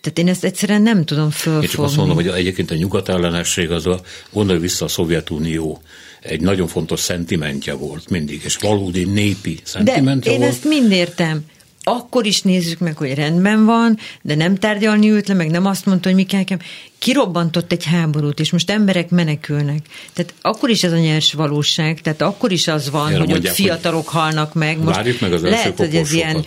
[0.00, 1.66] Tehát én ezt egyszerűen nem tudom fölfogni.
[1.66, 4.00] Én csak azt mondom, hogy egyébként a nyugat ellenesség az a,
[4.32, 5.82] gondolj vissza a Szovjetunió
[6.20, 10.52] egy nagyon fontos szentimentje volt mindig, és valódi népi szentimentje de én volt.
[10.52, 11.44] ezt mind értem
[11.88, 15.86] akkor is nézzük meg, hogy rendben van, de nem tárgyalni ült le, meg nem azt
[15.86, 16.58] mondta, hogy mi kell nekem.
[16.98, 19.78] Kirobbantott egy háborút, és most emberek menekülnek.
[20.12, 23.52] Tehát akkor is ez a nyers valóság, tehát akkor is az van, Erre hogy mondják,
[23.52, 24.78] ott fiatalok hogy halnak meg.
[24.78, 26.44] Most meg az lehet, hogy ez ilyen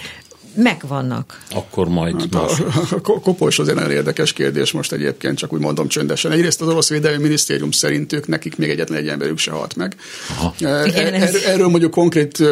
[0.56, 1.42] megvannak.
[1.50, 2.60] Akkor majd hát más.
[2.60, 6.32] A, a kopos azért nagyon érdekes kérdés most egyébként, csak úgy mondom csöndesen.
[6.32, 9.96] Egyrészt az orosz védelmi minisztérium szerint ők nekik még egyetlen egy emberük se halt meg.
[10.30, 10.54] Aha.
[10.60, 12.44] E, igen, er, erről mondjuk konkrét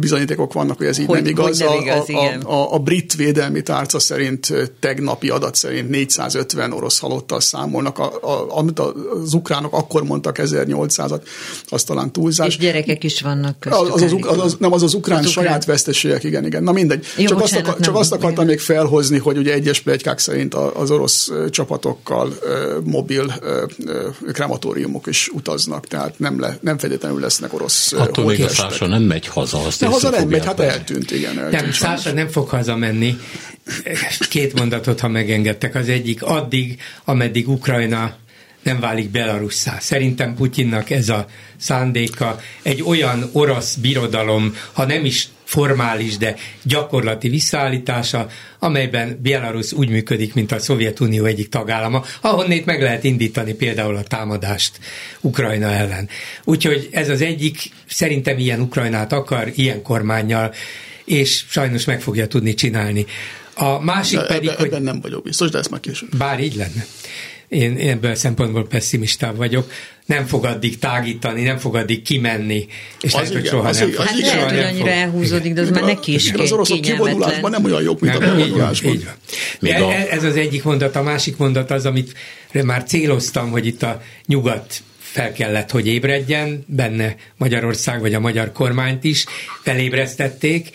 [0.00, 1.58] bizonyítékok vannak, hogy ez így hogy, nem igaz.
[1.58, 6.98] Nem igaz a, a, a, a brit védelmi tárca szerint tegnapi adat szerint 450 orosz
[6.98, 11.20] halottal számolnak, a, a, amit az ukránok akkor mondtak 1800-at,
[11.68, 12.46] az talán túlzás.
[12.46, 13.94] És gyerekek is vannak köztük.
[13.94, 15.74] Az, az, az, az, nem, az az ukrán az saját ukrán.
[15.74, 16.62] veszteségek, igen, igen.
[16.62, 17.06] Na mindegy.
[17.16, 20.54] Jó, csak bocsánat, azt, akar, csak azt akartam még felhozni, hogy ugye egyes plegykák szerint
[20.54, 22.38] az orosz csapatokkal
[22.84, 23.34] mobil
[24.32, 29.02] krematóriumok is utaznak, tehát nem, le, nem feltétlenül lesznek orosz Attól még a Szása nem
[29.02, 29.58] megy haza.
[29.66, 31.38] Azt De haza nem megy, hát eltűnt, igen.
[31.38, 33.16] Eltűnt nem, Szása nem fog hazamenni.
[34.28, 35.74] Két mondatot, ha megengedtek.
[35.74, 38.16] Az egyik addig, ameddig Ukrajna
[38.62, 39.78] nem válik Belarusszá.
[39.80, 47.28] Szerintem Putyinnak ez a szándéka egy olyan orosz birodalom, ha nem is formális, de gyakorlati
[47.28, 53.96] visszaállítása, amelyben Belarus úgy működik, mint a Szovjetunió egyik tagállama, ahonnét meg lehet indítani például
[53.96, 54.78] a támadást
[55.20, 56.08] Ukrajna ellen.
[56.44, 60.54] Úgyhogy ez az egyik, szerintem ilyen Ukrajnát akar, ilyen kormányjal,
[61.04, 63.06] és sajnos meg fogja tudni csinálni.
[63.54, 64.82] A másik de, pedig, ebben, hogy...
[64.82, 66.16] nem vagyok biztos, de ez már később.
[66.16, 66.86] Bár így lenne.
[67.48, 69.70] Én, én ebből a szempontból pessimistább vagyok.
[70.08, 72.66] Nem fog addig tágítani, nem fog addig kimenni,
[73.00, 74.04] és az lehet, hogy soha az nem fog.
[74.04, 77.82] Hát lehet, hogy annyira elhúzódik, de az már neki is Az oroszok kivonulásban nem olyan
[77.82, 78.98] jók, mint nem, a bevonulásban.
[79.60, 80.96] E- ez az egyik mondat.
[80.96, 82.14] A másik mondat az, amit
[82.52, 88.52] már céloztam, hogy itt a nyugat fel kellett, hogy ébredjen, benne Magyarország vagy a magyar
[88.52, 89.24] kormányt is
[89.62, 90.70] felébresztették,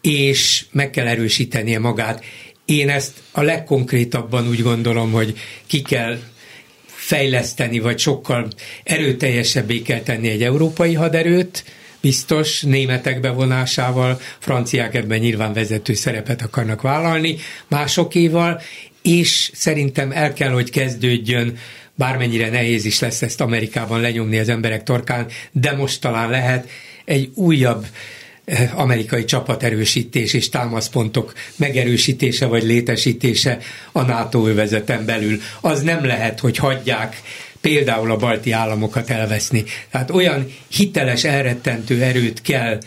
[0.00, 2.24] és meg kell erősítenie magát.
[2.64, 6.18] Én ezt a legkonkrétabban úgy gondolom, hogy ki kell
[7.08, 8.48] fejleszteni, vagy sokkal
[8.84, 11.64] erőteljesebbé kell tenni egy európai haderőt,
[12.00, 17.36] biztos németek bevonásával, franciák ebben nyilván vezető szerepet akarnak vállalni,
[17.68, 18.60] másokéval,
[19.02, 21.56] és szerintem el kell, hogy kezdődjön
[21.94, 26.68] bármennyire nehéz is lesz ezt Amerikában lenyomni az emberek torkán, de most talán lehet
[27.04, 27.86] egy újabb
[28.74, 33.58] amerikai csapaterősítés és támaszpontok megerősítése vagy létesítése
[33.92, 35.40] a NATO övezeten belül.
[35.60, 37.22] Az nem lehet, hogy hagyják
[37.60, 39.64] például a balti államokat elveszni.
[39.90, 42.78] Tehát olyan hiteles, elrettentő erőt kell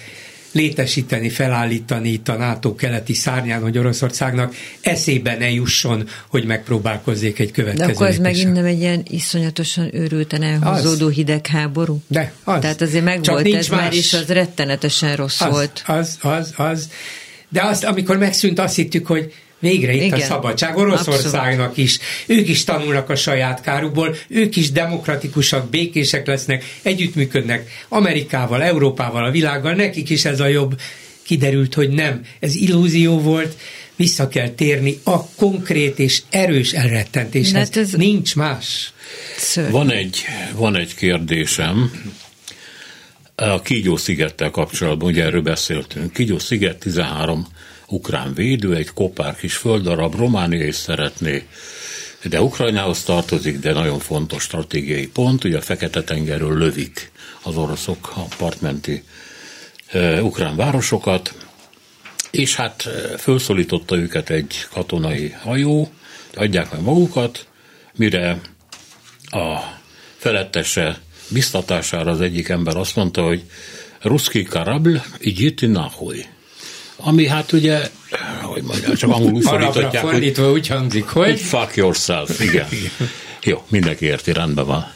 [0.52, 7.52] létesíteni, felállítani itt a NATO keleti szárnyán, hogy Oroszországnak eszébe ne jusson, hogy megpróbálkozzék egy
[7.52, 11.14] következő De akkor ez megint nem egy ilyen iszonyatosan őrülten elhúzódó az.
[11.14, 12.02] hidegháború?
[12.08, 12.62] De, az.
[12.62, 13.80] Tehát azért meg Csak volt ez más.
[13.80, 15.84] már, és az rettenetesen rossz az, volt.
[15.88, 16.90] Az, az, az.
[17.50, 20.20] De azt, amikor megszűnt, azt hittük, hogy Végre itt Igen.
[20.20, 20.78] a szabadság.
[20.78, 21.78] Oroszországnak Abszolút.
[21.78, 22.00] is.
[22.26, 29.32] Ők is tanulnak a saját kárukból, ők is demokratikusak, békések lesznek, együttműködnek Amerikával, Európával, a
[29.32, 30.80] világgal, nekik is ez a jobb.
[31.24, 32.22] Kiderült, hogy nem.
[32.40, 33.58] Ez illúzió volt,
[33.96, 37.54] vissza kell térni a konkrét és erős elrettentéshez.
[37.54, 37.92] Hát ez...
[37.92, 38.94] Nincs más.
[39.70, 41.92] Van egy, van egy kérdésem.
[43.36, 46.14] A Kígyó szigettel kapcsolatban, ugye erről beszéltünk.
[46.14, 47.48] Kígyó sziget 13
[47.92, 51.48] ukrán védő, egy kopár kis földdarab, Románia is szeretné,
[52.24, 58.24] de Ukrajnához tartozik, de nagyon fontos stratégiai pont, ugye a Fekete-tengerről lövik az oroszok a
[58.38, 59.04] partmenti
[59.88, 61.34] e, ukrán városokat,
[62.32, 65.92] és hát felszólította őket egy katonai hajó,
[66.36, 67.48] adják meg magukat,
[67.96, 68.42] mire
[69.24, 69.60] a
[70.18, 71.00] felettese
[71.30, 73.44] biztatására az egyik ember azt mondta, hogy
[74.02, 76.26] ruszki karabl, így nahoy
[77.04, 77.90] ami hát ugye,
[78.42, 80.04] hogy mondjam, csak angolul fordítotják.
[80.04, 81.28] fordítva úgy hangzik, hogy...
[81.30, 82.68] hogy fuck yourself, igen.
[83.44, 84.94] Jó, mindenki érti, rendben van.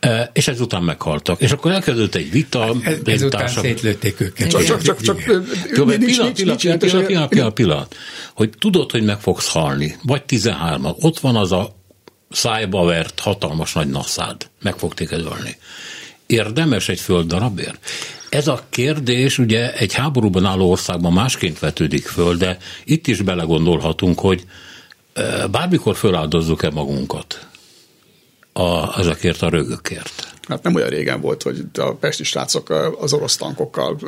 [0.00, 1.40] E, és ezután meghaltak.
[1.40, 2.74] És akkor elkezdődött egy vita.
[2.82, 3.64] Ez, ezután társak...
[3.64, 4.48] szétlőtték őket.
[4.48, 7.96] Csak, csak, csak, csak Jó, pillanat, pillanat, pillanat, pillanat, pillanat, pillanat,
[8.34, 11.76] hogy tudod, hogy meg fogsz halni, vagy 13 ott van az a
[12.30, 15.56] szájba vert hatalmas nagy naszád, meg fog téged ölni.
[16.26, 17.78] Érdemes egy földdarabért?
[18.30, 24.20] Ez a kérdés ugye egy háborúban álló országban másként vetődik föl, de itt is belegondolhatunk,
[24.20, 24.44] hogy
[25.50, 27.46] bármikor föláldozzuk-e magunkat
[28.52, 30.29] a, ezekért a rögökért.
[30.48, 33.98] Hát nem olyan régen volt, hogy a pesti srácok az orosz tankokkal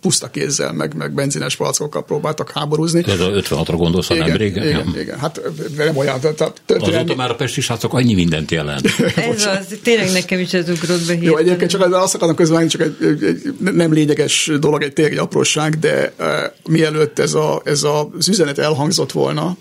[0.00, 3.04] puszta kézzel, meg, meg benzines palackokkal próbáltak háborúzni.
[3.06, 4.66] Ez a 56-ra gondolsz, igen, nem régen?
[4.66, 5.00] Igen, ja.
[5.00, 5.40] igen, hát
[5.76, 6.20] nem olyan.
[6.20, 8.86] Tehát, Azóta már a pesti srácok annyi mindent jelent.
[9.16, 11.14] ez az, tényleg nekem is ez ugrott be.
[11.20, 15.12] Jó, egyébként csak azt akarom közben, csak egy, egy, egy, nem lényeges dolog, egy tényleg
[15.14, 16.26] egy apróság, de uh,
[16.68, 19.56] mielőtt ez, a, ez a, az üzenet elhangzott volna,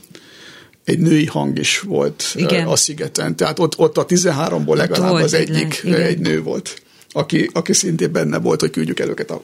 [0.91, 2.67] egy női hang is volt igen.
[2.67, 3.35] a szigeten.
[3.35, 6.01] Tehát ott, ott a 13-ból legalább volt az egyik igen.
[6.01, 9.41] egy nő volt, aki, aki szintén benne volt, hogy küldjük el őket a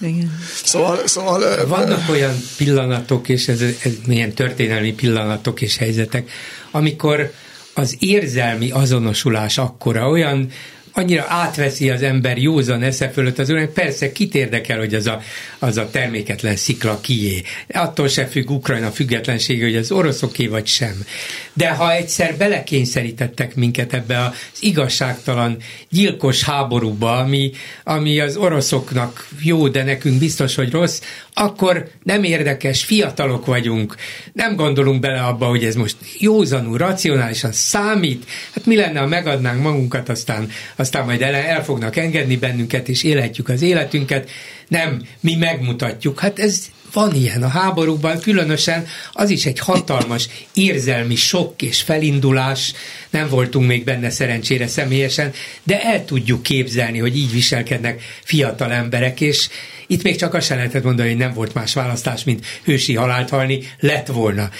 [0.00, 0.38] igen.
[0.64, 1.66] Szóval, szóval...
[1.66, 6.30] Vannak olyan pillanatok, és ez, ez milyen történelmi pillanatok és helyzetek,
[6.70, 7.32] amikor
[7.74, 10.50] az érzelmi azonosulás akkora, olyan
[10.92, 15.20] annyira átveszi az ember józan esze fölött az hogy persze kit érdekel, hogy az a,
[15.58, 17.42] az a terméketlen szikla kié.
[17.68, 21.04] Attól se függ Ukrajna függetlensége, hogy az oroszoké vagy sem.
[21.52, 25.56] De ha egyszer belekényszerítettek minket ebbe az igazságtalan,
[25.88, 27.50] gyilkos háborúba, ami,
[27.84, 31.00] ami az oroszoknak jó, de nekünk biztos, hogy rossz,
[31.34, 33.94] akkor nem érdekes, fiatalok vagyunk,
[34.32, 38.24] nem gondolunk bele abba, hogy ez most józanul, racionálisan számít,
[38.54, 40.50] hát mi lenne, ha megadnánk magunkat, aztán,
[40.80, 44.30] aztán majd el, el fognak engedni bennünket, és élhetjük az életünket.
[44.68, 46.20] Nem, mi megmutatjuk.
[46.20, 52.72] Hát ez van ilyen a háborúban, különösen az is egy hatalmas érzelmi sok és felindulás,
[53.10, 59.20] nem voltunk még benne szerencsére személyesen, de el tudjuk képzelni, hogy így viselkednek fiatal emberek,
[59.20, 59.48] és
[59.86, 63.28] itt még csak azt sem lehetett mondani, hogy nem volt más választás, mint hősi halált
[63.28, 64.50] halni, lett volna.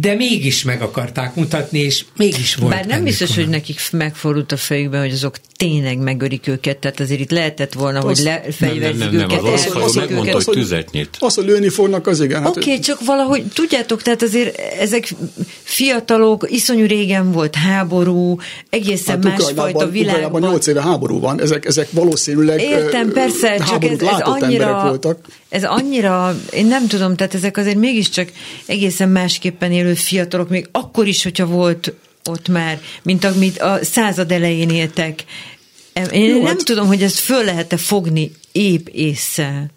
[0.00, 2.74] De mégis meg akarták mutatni, és mégis volt.
[2.74, 7.20] Bár nem biztos, hogy nekik megfordult a fejükben, hogy azok tényleg megörik őket, tehát azért
[7.20, 9.52] itt lehetett volna, az, hogy lefegyverzik nem, nem, nem, őket.
[9.52, 11.16] Az, az, az, megmondta, hogy tüzet nyit.
[11.18, 12.42] Az, hogy lőni fognak, az igen.
[12.42, 15.14] Hát Oké, okay, csak valahogy, tudjátok, tehát azért ezek
[15.62, 18.36] fiatalok, iszonyú régen volt háború,
[18.70, 20.00] egészen hát másfajta világban.
[20.00, 25.18] Ukrajnában 8 éve háború van, ezek, ezek valószínűleg Értem, persze, csak ez, ez annyira, voltak.
[25.48, 28.32] ez annyira, én nem tudom, tehát ezek azért mégiscsak
[28.66, 34.32] egészen másképpen élő fiatalok, még akkor is, hogyha volt ott már, mint amit a század
[34.32, 35.24] elején éltek.
[36.12, 36.64] Én Jó, nem hát...
[36.64, 39.70] tudom, hogy ezt föl lehet-e fogni épp észre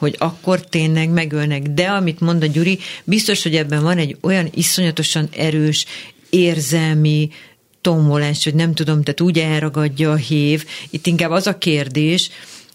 [0.00, 1.62] hogy akkor tényleg megölnek.
[1.62, 5.84] De amit mond a Gyuri, biztos, hogy ebben van egy olyan iszonyatosan erős
[6.30, 7.30] érzelmi
[7.80, 10.64] tomolás, hogy nem tudom, tehát úgy elragadja a hév.
[10.90, 12.30] Itt inkább az a kérdés,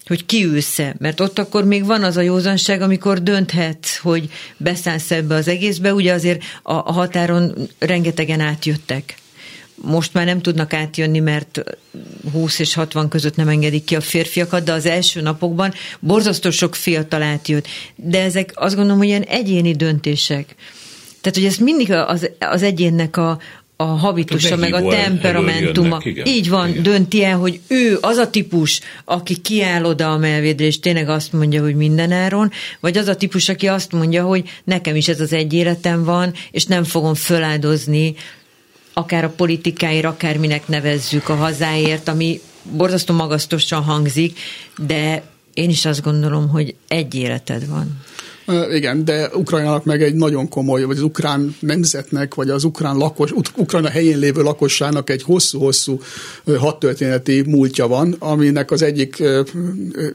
[0.07, 5.35] hogy kiülsz-e, mert ott akkor még van az a józanság, amikor dönthetsz, hogy beszállsz ebbe
[5.35, 9.15] az egészbe, ugye azért a, a határon rengetegen átjöttek.
[9.75, 11.63] Most már nem tudnak átjönni, mert
[12.31, 16.75] 20 és 60 között nem engedik ki a férfiakat, de az első napokban borzasztó sok
[16.75, 17.67] fiatal átjött.
[17.95, 20.55] De ezek azt gondolom, hogy ilyen egyéni döntések.
[21.21, 23.39] Tehát, hogy ezt mindig az, az egyénnek a,
[23.77, 26.01] a habitusa, meg a temperamentuma.
[26.23, 26.83] Így van, igen.
[26.83, 31.33] dönti el, hogy ő az a típus, aki kiáll oda a melvédre, és tényleg azt
[31.33, 35.19] mondja, hogy minden áron, vagy az a típus, aki azt mondja, hogy nekem is ez
[35.19, 38.15] az egy életem van, és nem fogom föláldozni
[38.93, 42.39] akár a politikáért, akárminek nevezzük a hazáért, ami
[42.71, 44.39] borzasztó magasztosan hangzik,
[44.77, 48.01] de én is azt gondolom, hogy egy életed van.
[48.71, 53.31] Igen, de Ukrajnának meg egy nagyon komoly, vagy az ukrán nemzetnek, vagy az ukrán lakos,
[53.55, 55.99] Ukrajna helyén lévő lakosságnak egy hosszú-hosszú
[56.57, 59.23] hadtörténeti múltja van, aminek az egyik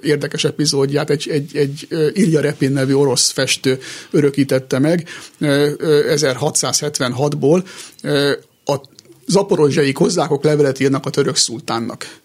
[0.02, 3.78] érdekes epizódját egy, egy, egy Ilya Repin nevű orosz festő
[4.10, 5.08] örökítette meg
[5.40, 7.64] 1676-ból.
[8.64, 8.76] A
[9.26, 12.18] zaporozsai kozzákok levelet írnak a török szultánnak.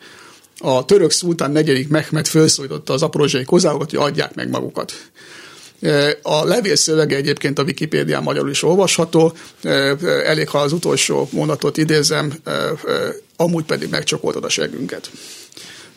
[0.60, 4.94] A török szultán negyedik Mehmet felszólította az zaporozsai kozákokat, hogy adják meg magukat.
[6.22, 9.34] A levél szövege egyébként a Wikipédián magyarul is olvasható,
[10.26, 12.34] elég ha az utolsó mondatot idézem,
[13.36, 15.10] amúgy pedig megcsokoltad a segünket.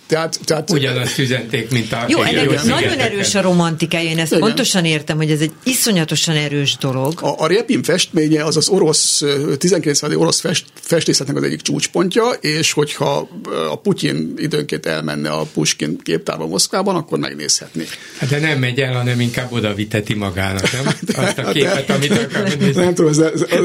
[0.08, 4.44] Tehát, tehát, Ugyanazt üzenték, mint a Jó, ennek nagyon erős a romantikája, én ezt igen.
[4.44, 7.22] pontosan értem, hogy ez egy iszonyatosan erős dolog.
[7.22, 9.22] A, a Repin festménye az az orosz,
[9.58, 10.02] 19.
[10.02, 13.28] orosz fest, festészetnek az egyik csúcspontja, és hogyha
[13.70, 17.84] a Putyin időnként elmenne a Puskin képtárba Moszkvában, akkor megnézhetné.
[18.18, 20.94] Hát de nem megy el, hanem inkább oda viteti magának, nem?
[21.24, 23.18] Azt a képet, amit akar Nem tudom, az,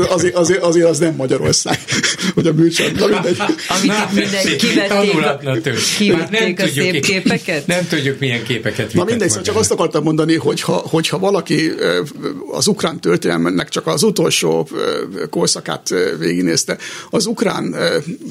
[0.09, 1.79] azért, azért, azért az nem Magyarország,
[2.35, 2.91] hogy a műsor.
[3.67, 5.13] Amit itt mindenki kivették
[6.39, 7.67] nem a tudjuk, szép képeket?
[7.67, 11.71] Nem tudjuk, milyen képeket Na mindegy, szóval csak azt akartam mondani, hogy ha, hogyha valaki
[12.51, 14.69] az ukrán történelmennek csak az utolsó
[15.29, 16.77] korszakát végignézte,
[17.09, 17.75] az ukrán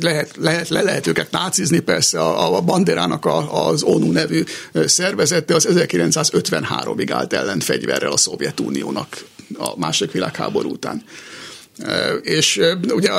[0.01, 4.43] lehet, lehet, le lehet őket nácizni, persze a, a Banderának a, az ONU nevű
[4.73, 9.25] szervezete az 1953-ig állt ellen fegyverrel a Szovjetuniónak
[9.59, 11.05] a második világháború után.
[12.23, 12.61] És
[12.95, 13.11] ugye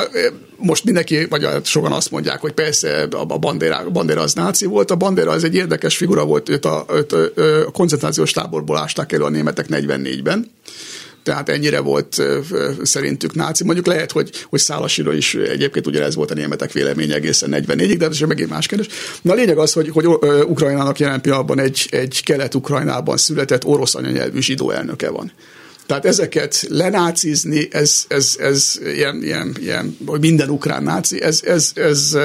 [0.56, 4.90] most mindenki, vagy sokan azt mondják, hogy persze a Bandera, a Bandera az náci volt,
[4.90, 9.24] a Bandera az egy érdekes figura volt, őt a, őt a koncentrációs táborból ásták elő
[9.24, 10.50] a németek 44-ben,
[11.22, 12.22] tehát ennyire volt
[12.82, 13.64] szerintük náci.
[13.64, 17.94] Mondjuk lehet, hogy, hogy Szálasiról is egyébként ugye ez volt a németek véleménye egészen 44-ig,
[17.98, 18.86] de ez sem megint más kérdés.
[19.22, 20.06] Na a lényeg az, hogy, hogy
[20.46, 25.32] Ukrajnának jelen pillanatban egy, egy kelet-ukrajnában született orosz anyanyelvű zsidó elnöke van.
[25.86, 31.72] Tehát ezeket lenácizni, ez, ez, ez ilyen, ilyen, ilyen, hogy minden ukrán náci, ez, ez,
[31.74, 32.16] ez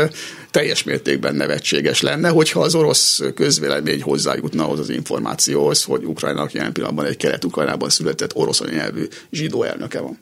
[0.52, 6.74] teljes mértékben nevetséges lenne, hogyha az orosz közvélemény hozzájutna ahhoz az információhoz, hogy Ukrajnának jelen
[6.74, 10.20] pillanatban egy kelet-ukrajnában született orosz nyelvű zsidó elnöke van.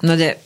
[0.00, 0.42] Na de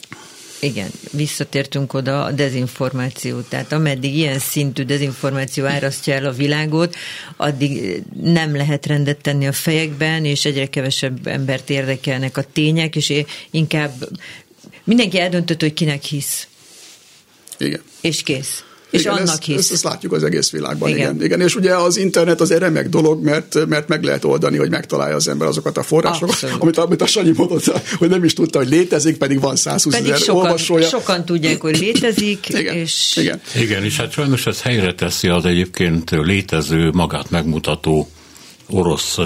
[0.60, 3.40] igen, visszatértünk oda a dezinformáció.
[3.40, 6.96] Tehát ameddig ilyen szintű dezinformáció árasztja el a világot,
[7.36, 13.12] addig nem lehet rendet tenni a fejekben, és egyre kevesebb embert érdekelnek a tények, és
[13.50, 13.92] inkább
[14.84, 16.48] mindenki eldöntött, hogy kinek hisz.
[17.58, 17.82] Igen.
[18.00, 18.64] És kész.
[18.90, 19.58] És igen, annak ezt, hisz.
[19.58, 21.00] Ezt, ezt látjuk az egész világban, igen.
[21.00, 21.24] igen.
[21.24, 21.40] igen.
[21.40, 25.14] És ugye az internet az egy remek dolog, mert, mert meg lehet oldani, hogy megtalálja
[25.14, 27.64] az ember azokat a forrásokat, amit, amit a Sanyi mondott,
[27.98, 30.86] hogy nem is tudta, hogy létezik, pedig van 120 pedig ezer sokan, olvasója.
[30.86, 32.48] sokan tudják, hogy létezik.
[32.60, 33.16] igen, és...
[33.16, 33.40] igen.
[33.54, 38.08] igen, és hát sajnos ez helyre teszi az egyébként létező, magát megmutató
[38.66, 39.18] orosz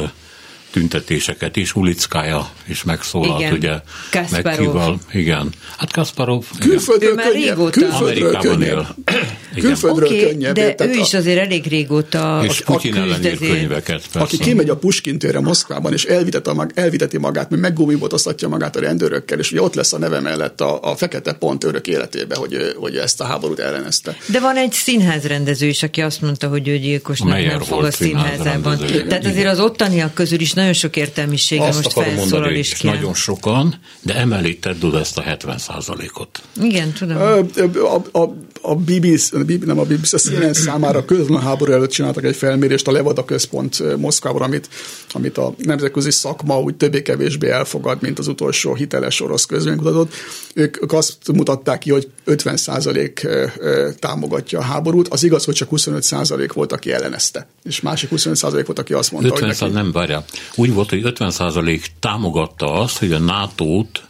[0.70, 3.52] tüntetéseket is, Ulickája is megszólalt, igen.
[3.52, 3.80] ugye.
[4.10, 4.98] Kasparov.
[5.12, 5.48] igen.
[5.76, 6.44] Hát Kasparov.
[6.58, 7.46] Külföldről már könnyebb.
[7.48, 7.80] Régóta.
[7.80, 8.86] Külföldről könnyebb.
[9.60, 10.54] Külföldről okay, könnyebb.
[10.54, 14.20] De ő is azért elég régóta És Putyin ellen ír könyveket, persze.
[14.20, 18.80] Aki kimegy a Puskin térre Moszkvában, és elviteti, mag, elviteti magát, mert meggumibotoztatja magát a
[18.80, 22.74] rendőrökkel, és ugye ott lesz a neve mellett a, a fekete pont örök életébe, hogy,
[22.76, 24.16] hogy ezt a háborút ellenezte.
[24.26, 28.78] De van egy színházrendező is, aki azt mondta, hogy ő gyilkosnak nem fog a színházában.
[29.08, 32.94] Tehát azért az ottaniak közül is nagyon sok értelmisége Azt most felszólal mondani, is kell.
[32.94, 37.16] Nagyon sokan, de emelített oda ezt a 70% ot Igen, tudom.
[37.16, 39.30] A, a, a BBC,
[39.64, 43.96] nem a BBC, a CNN számára közben háború előtt csináltak egy felmérést a Levada központ
[43.96, 44.68] Moszkvában, amit,
[45.12, 50.14] amit a nemzetközi szakma úgy többé-kevésbé elfogad, mint az utolsó hiteles orosz közvénykutatót.
[50.54, 55.08] Ők, ők azt mutatták ki, hogy 50% támogatja a háborút.
[55.08, 57.46] Az igaz, hogy csak 25% volt, aki ellenezte.
[57.62, 59.72] És másik 25% volt, aki azt mondta, 50 hogy neki...
[59.74, 60.24] nem, várja.
[60.54, 64.08] Úgy volt, hogy 50% támogatta azt, hogy a NATO-t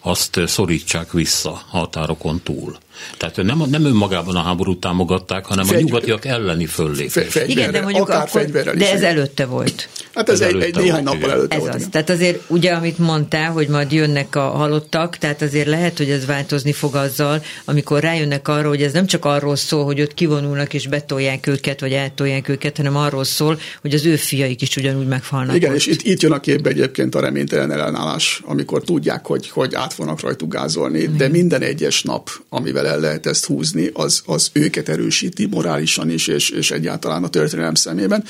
[0.00, 2.76] azt szorítsák vissza határokon túl.
[3.16, 5.76] Tehát nem, nem önmagában a háborút támogatták, hanem Fegy...
[5.76, 7.34] a nyugatiak elleni föllépés.
[7.46, 9.88] Igen, de mondjuk akkor, de ez előtte volt.
[10.14, 11.74] Hát ez, ez egy, egy néhány nappal előtte ez volt.
[11.74, 11.80] Az.
[11.80, 11.90] Igen.
[11.90, 16.26] Tehát azért ugye, amit mondtál, hogy majd jönnek a halottak, tehát azért lehet, hogy ez
[16.26, 20.74] változni fog azzal, amikor rájönnek arra, hogy ez nem csak arról szól, hogy ott kivonulnak
[20.74, 25.06] és betolják őket, vagy eltolják őket, hanem arról szól, hogy az ő fiaik is ugyanúgy
[25.06, 25.56] meghalnak.
[25.56, 25.76] Igen, ott.
[25.76, 29.92] és itt, itt jön a képbe egyébként a reménytelen ellenállás, amikor tudják, hogy, hogy át
[29.92, 31.16] fognak rajtuk gázolni, Igen.
[31.16, 36.26] de minden egyes nap, amivel el lehet ezt húzni, az, az őket erősíti morálisan is,
[36.26, 38.24] és, és egyáltalán a történelem szemében.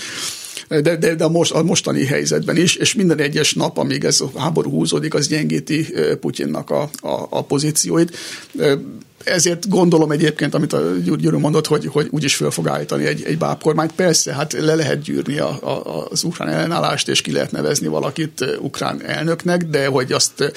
[0.68, 4.20] de, de, de a, most, a mostani helyzetben is, és minden egyes nap, amíg ez
[4.20, 5.86] a háború húzódik, az gyengíti
[6.20, 8.16] Putyinnak a, a, a pozícióit
[9.24, 13.38] ezért gondolom egyébként, amit a Gyuri mondott, hogy, hogy úgyis föl fog állítani egy, egy
[13.38, 13.92] bábkormányt.
[13.92, 18.44] Persze, hát le lehet gyűrni a, a, az ukrán ellenállást, és ki lehet nevezni valakit
[18.60, 20.52] ukrán elnöknek, de hogy azt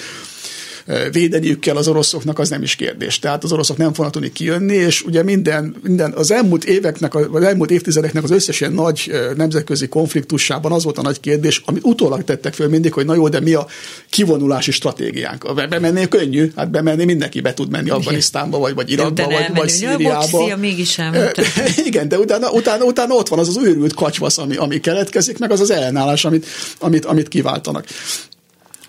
[1.12, 3.20] védeniük kell az oroszoknak, az nem is kérdés.
[3.20, 7.44] Tehát az oroszok nem fognak tudni kijönni, és ugye minden, minden az elmúlt éveknek, az
[7.44, 12.24] elmúlt évtizedeknek az összes ilyen nagy nemzetközi konfliktusában az volt a nagy kérdés, amit utólag
[12.24, 13.68] tettek föl mindig, hogy na jó, de mi a
[14.10, 15.68] kivonulási stratégiánk?
[15.70, 20.48] Bemenni könnyű, hát bemenni mindenki be tud menni Afganisztánba, vagy, vagy Irakba, vagy, vagy Szíriába.
[20.48, 20.98] Ja, mégis
[21.86, 25.52] Igen, de utána, utána, utána ott van az az őrült kacsvasz, ami, ami keletkezik, meg
[25.52, 26.46] az az ellenállás, amit,
[26.80, 27.86] amit, amit kiváltanak.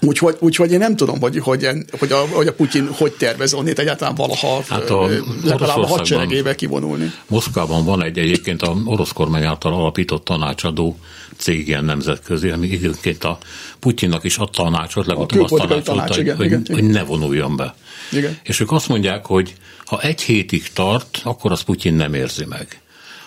[0.01, 1.68] Úgyhogy, úgyhogy én nem tudom, hogy, hogy,
[1.99, 5.09] hogy, a, hogy a Putyin hogy tervez onnét egyáltalán valaha hát a
[5.44, 7.12] legalább a hadseregével kivonulni.
[7.26, 10.97] Moszkvában van egy egyébként a orosz kormány által alapított tanácsadó
[11.36, 13.38] cég ilyen nemzetközi, ami időnként a
[13.78, 17.57] Putyinnak is ad tanácsot, legutóbb azt tanácsolta, tanács, hogy, igen, hogy, igen, hogy ne vonuljon
[17.57, 17.74] be.
[18.12, 18.38] Igen.
[18.42, 22.80] És ők azt mondják, hogy ha egy hétig tart, akkor az Putyin nem érzi meg.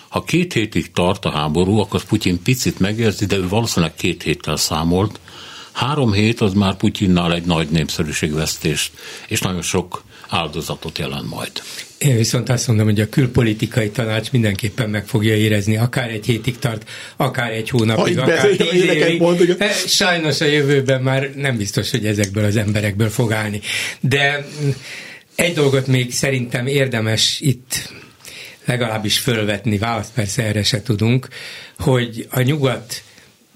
[0.08, 4.56] Ha két hétig tart a háború, akkor Putyin picit megérzi, de ő valószínűleg két héttel
[4.56, 5.20] számolt,
[5.72, 8.92] Három hét az már Putyinnal egy nagy népszerűségvesztést,
[9.28, 11.52] és nagyon sok áldozatot jelent majd.
[11.98, 16.58] Én viszont azt mondom, hogy a külpolitikai tanács mindenképpen meg fogja érezni, akár egy hétig
[16.58, 19.22] tart, akár egy hónapig, ha, akár tíz évig.
[19.58, 23.60] Eh, sajnos a jövőben már nem biztos, hogy ezekből az emberekből fog állni.
[24.00, 24.46] De
[25.34, 27.92] egy dolgot még szerintem érdemes itt
[28.64, 31.28] legalábbis fölvetni, választ persze erre se tudunk,
[31.78, 33.02] hogy a nyugat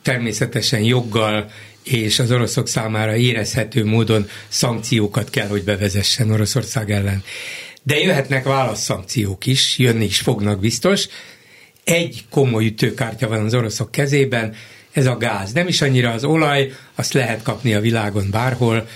[0.03, 1.51] természetesen joggal
[1.85, 7.23] és az oroszok számára érezhető módon szankciókat kell, hogy bevezessen Oroszország ellen.
[7.83, 11.07] De jöhetnek válaszszankciók is, jönni is fognak biztos.
[11.85, 14.55] Egy komoly ütőkártya van az oroszok kezében,
[14.93, 15.53] ez a gáz.
[15.53, 18.89] Nem is annyira az olaj, azt lehet kapni a világon bárhol,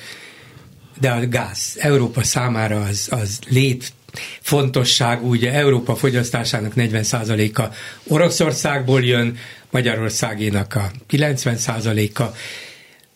[1.01, 3.93] de a gáz Európa számára az, az lét
[4.41, 7.63] fontosságú, ugye Európa fogyasztásának 40%-a
[8.07, 9.37] Oroszországból jön,
[9.71, 12.23] Magyarországénak a 90%-a,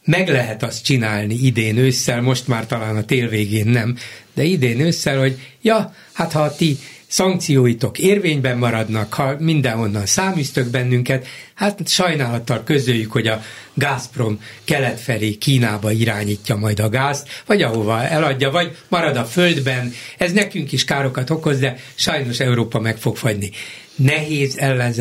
[0.05, 3.97] meg lehet azt csinálni idén ősszel, most már talán a tél végén nem,
[4.35, 11.27] de idén ősszel, hogy ja, hát ha ti szankcióitok érvényben maradnak, ha mindenhonnan száműztök bennünket,
[11.55, 13.43] hát sajnálattal közöljük, hogy a
[13.75, 19.93] Gazprom kelet felé Kínába irányítja majd a gázt, vagy ahova eladja, vagy marad a földben.
[20.19, 23.51] Ez nekünk is károkat okoz, de sajnos Európa meg fog fagyni
[23.97, 24.93] nehéz ellen,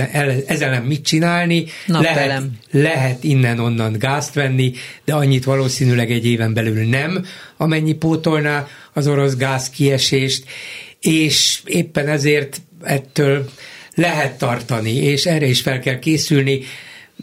[0.48, 1.66] ezzel ellen mit csinálni.
[1.86, 4.72] Lehet, lehet innen-onnan gázt venni,
[5.06, 7.26] de annyit valószínűleg egy éven belül nem,
[7.58, 10.44] amennyi pótolná az orosz gáz kiesést,
[11.00, 13.50] és éppen ezért ettől
[13.96, 16.60] lehet tartani, és erre is fel kell készülni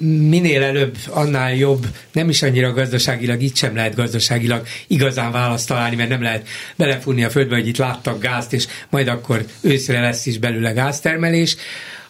[0.01, 5.97] minél előbb, annál jobb, nem is annyira gazdaságilag, itt sem lehet gazdaságilag igazán választ találni,
[5.97, 10.26] mert nem lehet belefúrni a földbe, hogy itt láttak gázt, és majd akkor őszre lesz
[10.26, 11.57] is belőle gáztermelés,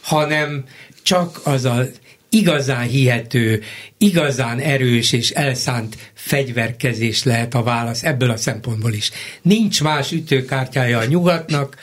[0.01, 0.65] hanem
[1.03, 1.87] csak az a
[2.31, 3.63] igazán hihető,
[3.99, 9.11] igazán erős és elszánt fegyverkezés lehet a válasz ebből a szempontból is.
[9.43, 11.77] Nincs más ütőkártyája a nyugatnak,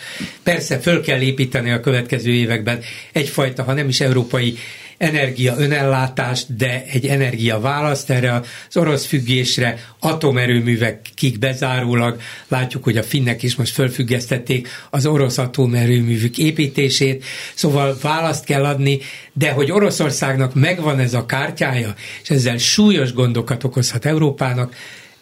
[0.43, 2.79] persze föl kell építeni a következő években
[3.11, 4.57] egyfajta, ha nem is európai
[4.97, 12.19] energia önellátást, de egy energia választ erre az orosz függésre, atomerőművek kik bezárólag.
[12.47, 17.23] Látjuk, hogy a finnek is most fölfüggesztették az orosz atomerőművük építését,
[17.53, 18.99] szóval választ kell adni,
[19.33, 21.93] de hogy Oroszországnak megvan ez a kártyája,
[22.23, 24.75] és ezzel súlyos gondokat okozhat Európának,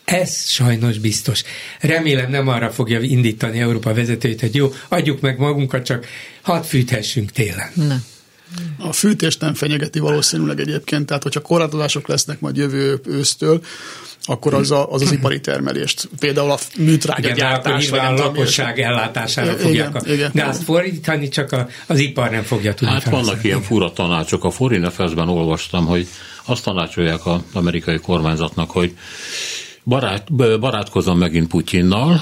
[0.05, 1.43] ez sajnos biztos.
[1.79, 6.05] Remélem nem arra fogja indítani Európa vezetőit, hogy jó, adjuk meg magunkat, csak
[6.41, 7.71] hadd fűthessünk télen.
[7.73, 7.95] Na.
[8.77, 13.61] A fűtést nem fenyegeti valószínűleg egyébként, tehát hogyha korlátozások lesznek majd jövő ősztől,
[14.25, 17.89] akkor az a, az, az ipari termelést, például a műtrágya igen, gyártás.
[17.89, 20.31] Vagy a lakosság ellátására igen, fogják a igen.
[20.33, 23.27] gázt fordítani, csak a, az ipar nem fogja tudni Hát felszállni.
[23.27, 24.43] vannak ilyen fura tanácsok.
[24.43, 26.07] A Foreign affairs olvastam, hogy
[26.45, 28.95] azt tanácsolják az amerikai kormányzatnak, hogy
[29.83, 32.21] barát, barátkozom megint Putyinnal,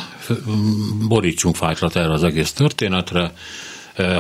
[1.07, 3.33] borítsunk fájtrat erre az egész történetre,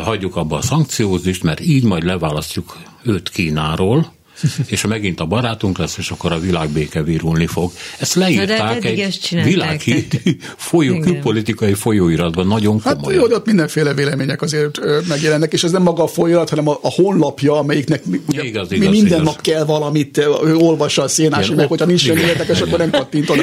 [0.03, 4.13] hagyjuk abba a szankciózist, mert így majd leválasztjuk őt Kínáról,
[4.73, 7.71] és megint a barátunk lesz, és akkor a világ béke virulni fog.
[7.99, 10.07] Ezt leírták egy világi
[10.57, 13.19] folyó, külpolitikai folyóiratban, nagyon hát komolyan.
[13.19, 16.79] Hát jó, ott mindenféle vélemények azért megjelennek, és ez nem maga a folyóirat, hanem a,
[16.81, 19.33] a honlapja, amelyiknek ugye, igaz, mi igaz, minden igaz.
[19.33, 23.37] nap kell valamit, ő olvassa a szénás, meg hogyha nincs semmi érdekes, akkor nem kattintod.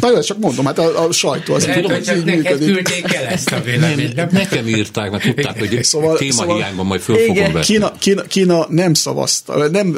[0.00, 3.12] Na jó, csak mondom, hát a, a sajtó az tudom, hogy így működik.
[3.14, 4.14] el ezt a véleményt.
[4.14, 8.66] Nem, nekem írták, mert tudták, hogy szóval, témahiányban szóval, majd föl fogom Kína, Kína, Kína
[8.68, 9.96] nem szavazta, nem,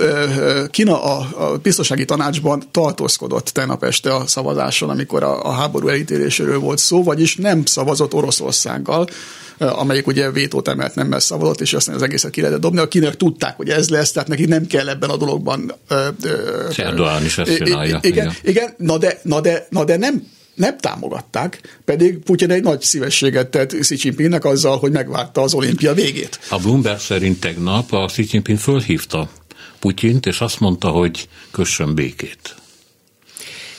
[0.71, 6.59] Kína a, a biztonsági tanácsban tartózkodott tegnap este a szavazáson, amikor a, a háború elítéléséről
[6.59, 9.09] volt szó, vagyis nem szavazott Oroszországgal,
[9.59, 12.79] amelyik ugye vétót emelt nem szavazott, és aztán az egészet ki lehetett dobni.
[12.79, 15.75] A kínaiak tudták, hogy ez lesz, tehát neki nem kell ebben a dologban.
[16.77, 17.99] Erdogan is ezt csinálja.
[18.03, 22.63] Igen, igen, igen na, de, na, de, na de nem nem támogatták, pedig Putyin egy
[22.63, 26.39] nagy szívességet tett Xi Jinpingnek azzal, hogy megvárta az olimpia végét.
[26.51, 29.29] A Bloomberg szerint tegnap a Xi Jinping fölhívta
[29.87, 32.55] Putyint, és azt mondta, hogy kössön békét.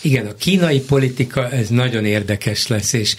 [0.01, 3.15] Igen, a kínai politika ez nagyon érdekes lesz, és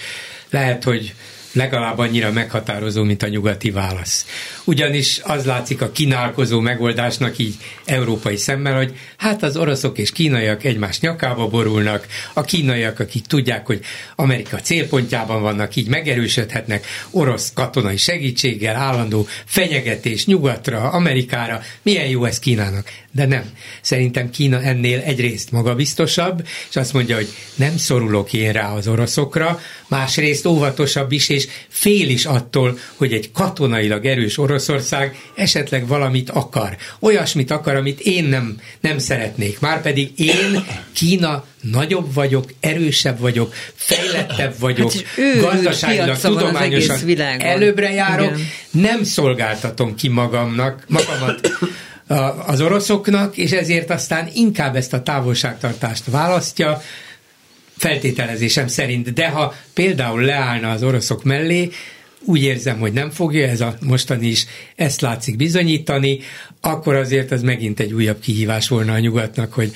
[0.50, 1.14] lehet, hogy
[1.52, 4.26] legalább annyira meghatározó, mint a nyugati válasz.
[4.68, 7.54] Ugyanis az látszik a kínálkozó megoldásnak így
[7.84, 13.66] európai szemmel, hogy hát az oroszok és kínaiak egymás nyakába borulnak, a kínaiak, akik tudják,
[13.66, 13.80] hogy
[14.16, 22.38] Amerika célpontjában vannak, így megerősödhetnek orosz katonai segítséggel, állandó fenyegetés nyugatra, Amerikára, milyen jó ez
[22.38, 22.90] Kínának.
[23.12, 23.44] De nem.
[23.80, 29.60] Szerintem Kína ennél egyrészt magabiztosabb, és azt mondja, hogy nem szorulok én rá az oroszokra,
[29.88, 36.76] másrészt óvatosabb is, és fél is attól, hogy egy katonailag erős Oroszország esetleg valamit akar.
[37.00, 39.60] Olyasmit akar, amit én nem, nem szeretnék.
[39.60, 46.98] Márpedig én, Kína nagyobb vagyok, erősebb vagyok, fejlettebb vagyok, hát gazdaságilag, tudományosan
[47.38, 48.46] előbbre járok, Igen.
[48.70, 51.50] nem szolgáltatom ki magamnak, magamat
[52.46, 56.82] az oroszoknak, és ezért aztán inkább ezt a távolságtartást választja,
[57.76, 59.12] feltételezésem szerint.
[59.12, 61.70] De ha például leállna az oroszok mellé,
[62.24, 64.46] úgy érzem, hogy nem fogja, ez a mostani is
[64.76, 66.18] ezt látszik bizonyítani,
[66.60, 69.74] akkor azért ez megint egy újabb kihívás volna a nyugatnak, hogy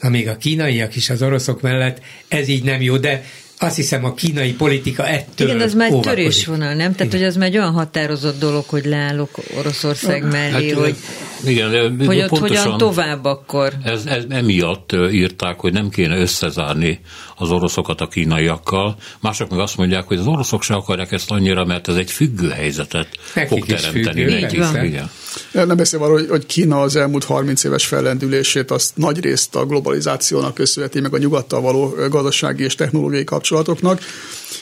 [0.00, 3.24] na még a kínaiak is az oroszok mellett, ez így nem jó, de
[3.58, 6.92] azt hiszem a kínai politika ettől Igen, az már egy törésvonal, nem?
[6.92, 7.18] Tehát, Igen.
[7.18, 10.96] hogy az már egy olyan határozott dolog, hogy leállok Oroszország hát, mellé, hát, hogy,
[11.44, 13.72] igen, de hogy ott hogyan tovább akkor.
[13.82, 17.00] Ez, ez emiatt írták, hogy nem kéne összezárni
[17.36, 18.96] az oroszokat a kínaiakkal.
[19.20, 22.48] Mások meg azt mondják, hogy az oroszok se akarják ezt annyira, mert ez egy függő
[22.48, 24.22] helyzetet Nekik fog teremteni.
[24.22, 24.64] Nekik.
[24.82, 25.10] Igen.
[25.52, 29.66] Nem beszélve arról, hogy, hogy Kína az elmúlt 30 éves fellendülését azt nagy részt a
[29.66, 34.00] globalizációnak köszönheti, meg a nyugattal való gazdasági és technológiai kapcsolatoknak.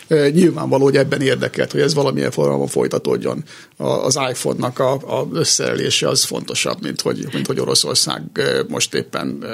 [0.08, 3.44] Nyilvánvaló, hogy ebben érdekelt, hogy ez valamilyen formában folytatódjon.
[3.76, 8.22] Az iPhone-nak a, a összeelése az fontosabb, mint hogy, mint hogy Oroszország
[8.68, 9.44] most éppen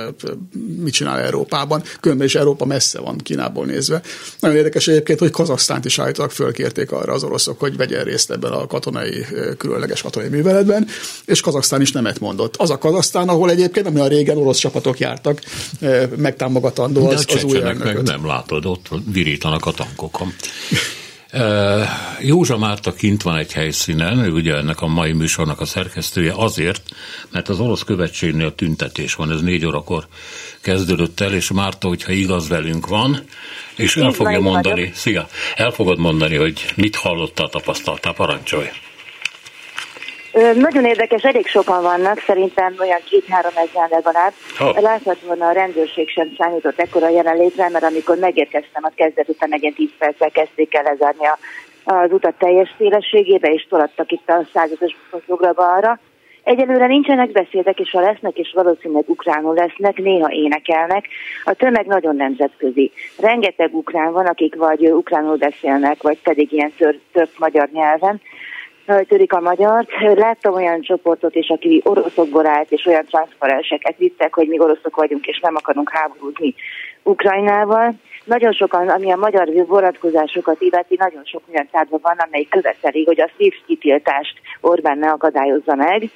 [0.83, 1.83] mit csinál Európában.
[2.01, 4.03] Különben is Európa messze van Kínából nézve.
[4.41, 8.53] Nagyon érdekes egyébként, hogy Kazaksztánt is állítólag fölkérték arra az oroszok, hogy vegyen részt ebben
[8.53, 9.27] a katonai,
[9.59, 10.87] különleges katonai műveletben,
[11.25, 12.57] és Kazaksztán is nemet mondott.
[12.57, 15.41] Az a Kazaksztán, ahol egyébként, ami a régen orosz csapatok jártak,
[16.17, 19.73] megtámogatandó az, az új meg nem látod, ott virítanak a
[20.23, 20.61] tankokon.
[22.21, 26.83] Józsa Márta kint van egy helyszínen, ő ugye ennek a mai műsornak a szerkesztője azért,
[27.31, 30.07] mert az orosz követségnél tüntetés van, ez négy órakor
[30.61, 33.25] kezdődött el, és Márta, hogyha igaz velünk van,
[33.77, 38.69] és el fogja mondani, szia, el fogod mondani, hogy mit hallottál, tapasztaltál, parancsolj.
[40.55, 44.33] Nagyon érdekes, elég sokan vannak, szerintem olyan két-három ezeren legalább.
[44.61, 44.81] Oh.
[44.81, 49.89] Láthatóan a rendőrség sem számított ekkora jelenlétre, mert amikor megérkeztem, a kezdet után egy 10
[49.99, 51.39] perccel kezdték el lezárni a,
[51.85, 55.99] az utat teljes szélességébe, és tolattak itt a százados fotógra arra.
[56.45, 61.07] Egyelőre nincsenek beszédek, és ha lesznek, és valószínűleg ukránul lesznek, néha énekelnek.
[61.45, 62.93] A tömeg nagyon nemzetközi.
[63.19, 66.73] Rengeteg ukrán van, akik vagy ukránul beszélnek, vagy pedig ilyen
[67.13, 68.21] tört magyar nyelven
[68.87, 69.89] törik a magyart.
[70.15, 75.27] Láttam olyan csoportot is, aki oroszokból állt, és olyan transzparenseket vittek, hogy mi oroszok vagyunk,
[75.27, 76.55] és nem akarunk háborúzni
[77.03, 77.95] Ukrajnával.
[78.25, 83.21] Nagyon sokan, ami a magyar vonatkozásokat illeti, nagyon sok olyan tárgya van, amely követeli, hogy
[83.21, 86.11] a SZIFT kitiltást Orbán ne akadályozza meg.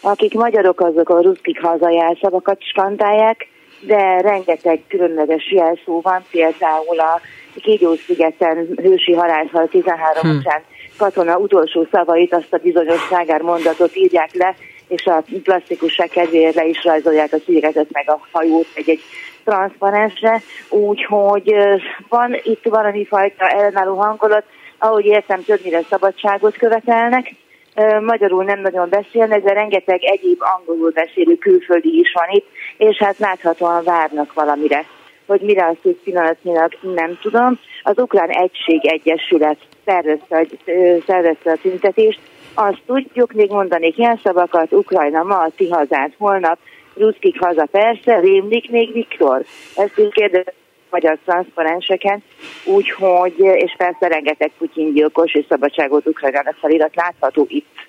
[0.00, 3.48] Akik magyarok, azok a ruszkik hazajelszavakat skandálják,
[3.80, 7.20] de rengeteg különleges jelszó van, például a
[7.62, 10.36] Kígyó-szigeten hősi halászhal 13 hm.
[10.36, 10.62] után
[10.96, 14.54] katona utolsó szavait, azt a bizonyos szágár mondatot írják le,
[14.88, 19.00] és a plastikusság kedvéért le is rajzolják a szigetet meg a hajót egy-egy
[19.44, 21.54] transzparensre, úgyhogy
[22.08, 24.44] van itt valami fajta ellenálló hangulat,
[24.78, 27.34] ahogy értem, többnyire szabadságot követelnek,
[28.00, 33.18] magyarul nem nagyon beszélnek, de rengeteg egyéb angolul beszélő külföldi is van itt, és hát
[33.18, 34.84] láthatóan várnak valamire.
[35.32, 37.58] Hogy mire az egy pillanatnyilag nem tudom.
[37.82, 40.46] Az Ukrán Egység Egyesület szervezte,
[41.06, 42.20] szervezte a tüntetést.
[42.54, 46.58] Azt tudjuk, még mondanék ilyen szavakat, Ukrajna ma, a ti hazád holnap,
[46.94, 49.44] Ruszkik haza persze, rémlik még Viktor?
[49.76, 50.54] Ezt így kérdezem
[50.90, 52.22] magyar transzparenseken,
[52.64, 57.88] úgyhogy, és persze rengeteg Putyin gyilkos és szabadságot Ukrajnának felirat látható itt.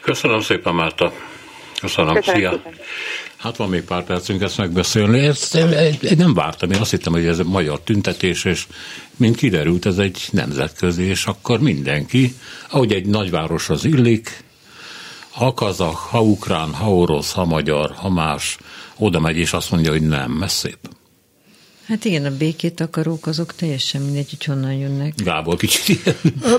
[0.00, 1.12] Köszönöm szépen, Márta.
[1.80, 2.50] Köszönöm, Köszönöm szia.
[2.50, 2.74] Szépen.
[3.36, 5.18] Hát van még pár percünk ezt megbeszélni.
[5.18, 8.66] Ezt én nem vártam, én azt hittem, hogy ez egy magyar tüntetés, és
[9.16, 12.34] mint kiderült, ez egy nemzetközi, és akkor mindenki,
[12.68, 14.44] ahogy egy nagyváros az illik,
[15.30, 18.56] ha kazak, ha ukrán, ha orosz, ha magyar, ha más,
[18.96, 20.78] oda megy, és azt mondja, hogy nem, ez szép.
[21.90, 25.12] Hát igen, a békét akarók azok teljesen mindegy, hogy honnan jönnek.
[25.24, 26.16] Gábor kicsit ilyen.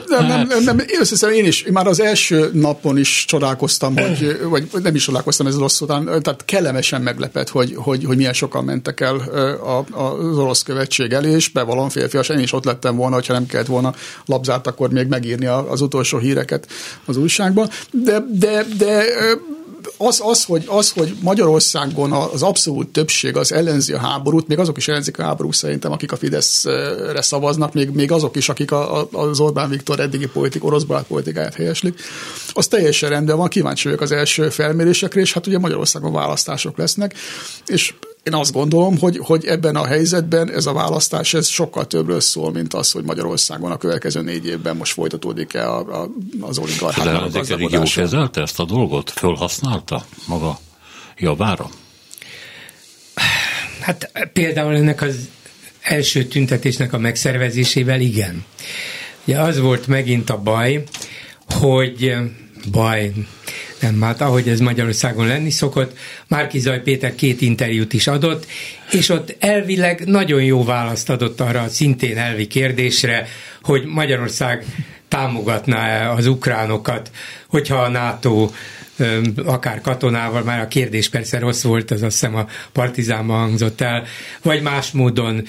[0.08, 4.68] Nem, nem, nem, nem, én én is, már az első napon is csodálkoztam, hogy, vagy
[4.84, 9.00] nem is csodálkoztam ez rossz után, tehát kellemesen meglepett, hogy, hogy, hogy milyen sokan mentek
[9.00, 13.34] el a, az orosz követség elé, és bevallom férfias, én is ott lettem volna, hogyha
[13.34, 13.94] nem kellett volna
[14.26, 16.68] labzát, akkor még megírni az utolsó híreket
[17.06, 17.70] az újságban.
[17.92, 19.04] De, de, de
[20.08, 24.78] az, az, hogy, az, hogy Magyarországon az abszolút többség az ellenzi a háborút, még azok
[24.78, 29.02] is ellenzik a háborút szerintem, akik a Fideszre szavaznak, még, még azok is, akik a,
[29.02, 32.00] a, az Orbán Viktor eddigi politik, orosz barát politikáját helyeslik,
[32.54, 37.14] az teljesen rendben van, kíváncsi vagyok az első felmérésekre, és hát ugye Magyarországon választások lesznek,
[37.66, 37.94] és
[38.24, 42.52] én azt gondolom, hogy, hogy ebben a helyzetben ez a választás ez sokkal többről szól,
[42.52, 46.10] mint az, hogy Magyarországon a következő négy évben most folytatódik-e a, a,
[46.40, 49.10] az oligarchának a De jó kezelte ezt a dolgot?
[49.10, 50.60] Fölhasználta maga
[51.18, 51.70] javára?
[53.80, 55.16] Hát például ennek az
[55.82, 58.46] első tüntetésnek a megszervezésével igen.
[59.26, 60.84] Ugye az volt megint a baj,
[61.50, 62.14] hogy
[62.72, 63.14] baj,
[63.82, 68.46] nem, hát ahogy ez Magyarországon lenni szokott, Márki Zaj Péter két interjút is adott,
[68.92, 73.28] és ott elvileg nagyon jó választ adott arra szintén elvi kérdésre,
[73.62, 74.66] hogy Magyarország
[75.08, 77.12] támogatná az ukránokat,
[77.48, 78.50] hogyha a NATO
[79.46, 84.06] akár katonával, már a kérdés persze rossz volt, az azt hiszem a partizánban hangzott el,
[84.42, 85.48] vagy más módon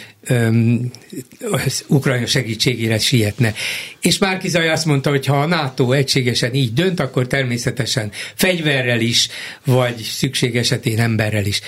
[1.51, 3.55] az Ukrajna segítségére sietne.
[4.01, 9.01] És Márki Zaj azt mondta, hogy ha a NATO egységesen így dönt, akkor természetesen fegyverrel
[9.01, 9.29] is,
[9.65, 11.61] vagy szükség esetén emberrel is.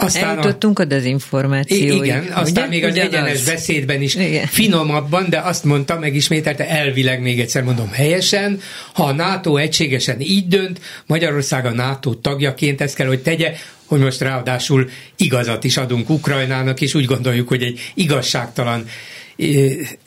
[0.00, 1.92] Aztán Eljutottunk a, a dezinformációig.
[1.92, 2.74] Igen, aztán ugye?
[2.74, 3.12] még az Ugyanaz.
[3.12, 4.46] egyenes beszédben is igen.
[4.46, 8.60] finomabban, de azt mondta, megismételte elvileg még egyszer mondom helyesen,
[8.92, 13.52] ha a NATO egységesen így dönt, Magyarország a NATO tagjaként ezt kell, hogy tegye,
[13.86, 18.84] hogy most ráadásul igazat is adunk Ukrajnának, és úgy gondoljuk, hogy egy igazságtalan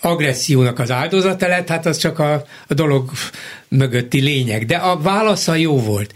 [0.01, 3.11] agressziónak az áldozata lett, hát az csak a, a dolog
[3.67, 4.65] mögötti lényeg.
[4.65, 6.13] De a válasza jó volt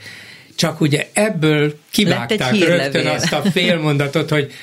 [0.58, 4.54] csak ugye ebből kivágták rögtön azt a félmondatot, hogy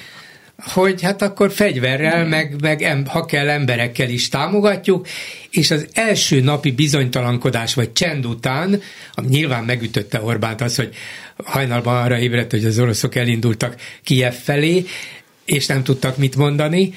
[0.57, 5.07] hogy hát akkor fegyverrel, meg, meg ha kell emberekkel is támogatjuk,
[5.51, 8.81] és az első napi bizonytalankodás vagy csend után,
[9.15, 10.95] ami nyilván megütötte Orbánt az, hogy
[11.45, 14.85] hajnalban arra ébredt, hogy az oroszok elindultak Kiev felé,
[15.45, 16.95] és nem tudtak mit mondani,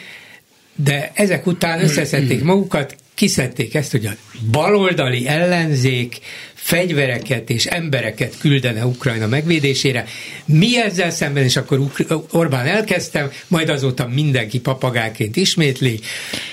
[0.76, 4.12] de ezek után összeszedték magukat, kiszedték ezt, hogy a
[4.52, 6.20] baloldali ellenzék
[6.54, 10.06] fegyvereket és embereket küldene Ukrajna megvédésére.
[10.46, 11.80] Mi ezzel szemben, és akkor
[12.32, 16.00] Orbán elkezdtem, majd azóta mindenki papagáként ismétli.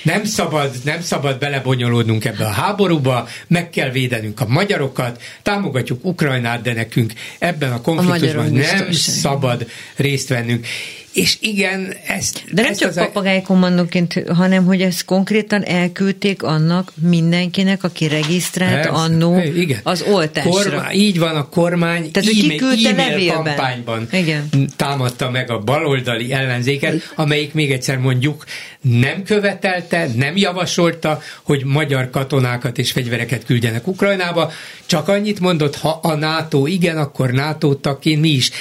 [0.03, 6.61] Nem szabad, nem szabad belebonyolódnunk ebbe a háborúba, meg kell védenünk a magyarokat, támogatjuk Ukrajnát,
[6.61, 10.67] de nekünk ebben a konfliktusban a nem szabad részt vennünk.
[11.15, 12.43] És igen, ezt...
[12.51, 19.39] De nem ezt csak papagájkommandóként, hanem hogy ezt konkrétan elküldték annak mindenkinek, aki regisztrált annó
[19.39, 19.79] igen.
[19.83, 20.51] az oltásra.
[20.51, 24.49] Kormány, így van, a kormány Tehát, e-mail, e-mail kampányban igen.
[24.75, 28.45] támadta meg a baloldali ellenzéket, amelyik még egyszer mondjuk
[28.81, 34.51] nem követelte, nem javasolta, hogy magyar katonákat és fegyvereket küldjenek Ukrajnába,
[34.85, 38.51] csak annyit mondott, ha a NATO igen, akkor NATO tagként mi is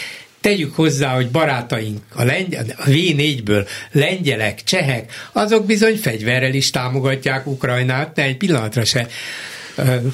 [0.44, 7.46] tegyük hozzá, hogy barátaink a, lengyel, a V4-ből lengyelek, csehek, azok bizony fegyverrel is támogatják
[7.46, 9.06] Ukrajnát, de egy pillanatra se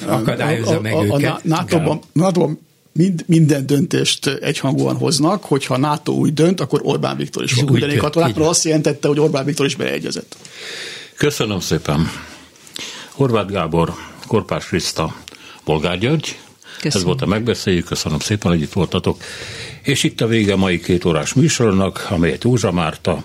[0.05, 1.31] akadályozza a, a, meg a, őket.
[1.31, 2.49] A NATO-ban, NATO
[2.91, 7.95] mind, minden döntést egyhangúan hoznak, hogyha NATO úgy dönt, akkor Orbán Viktor is fog küldeni
[7.95, 8.47] katonákról.
[8.47, 10.35] Azt jelentette, hogy Orbán Viktor is beleegyezett.
[11.15, 12.11] Köszönöm szépen.
[13.11, 13.93] Horváth Gábor,
[14.27, 15.15] Korpás Kriszta,
[15.65, 16.37] Bolgár György.
[16.81, 16.97] Köszönöm.
[16.97, 19.23] Ez volt a megbeszéljük, köszönöm szépen, hogy itt voltatok.
[19.81, 23.23] És itt a vége a mai két órás műsornak, amelyet Józsa Márta,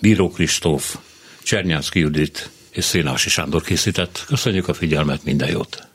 [0.00, 0.96] Bíró Kristóf,
[1.42, 4.24] Csernyánszki Judit és Szénási Sándor készített.
[4.26, 5.86] Köszönjük a figyelmet, minden jót!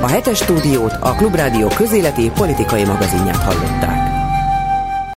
[0.00, 4.23] A hetes stúdiót a Klubrádió közéleti politikai magazinját hallották.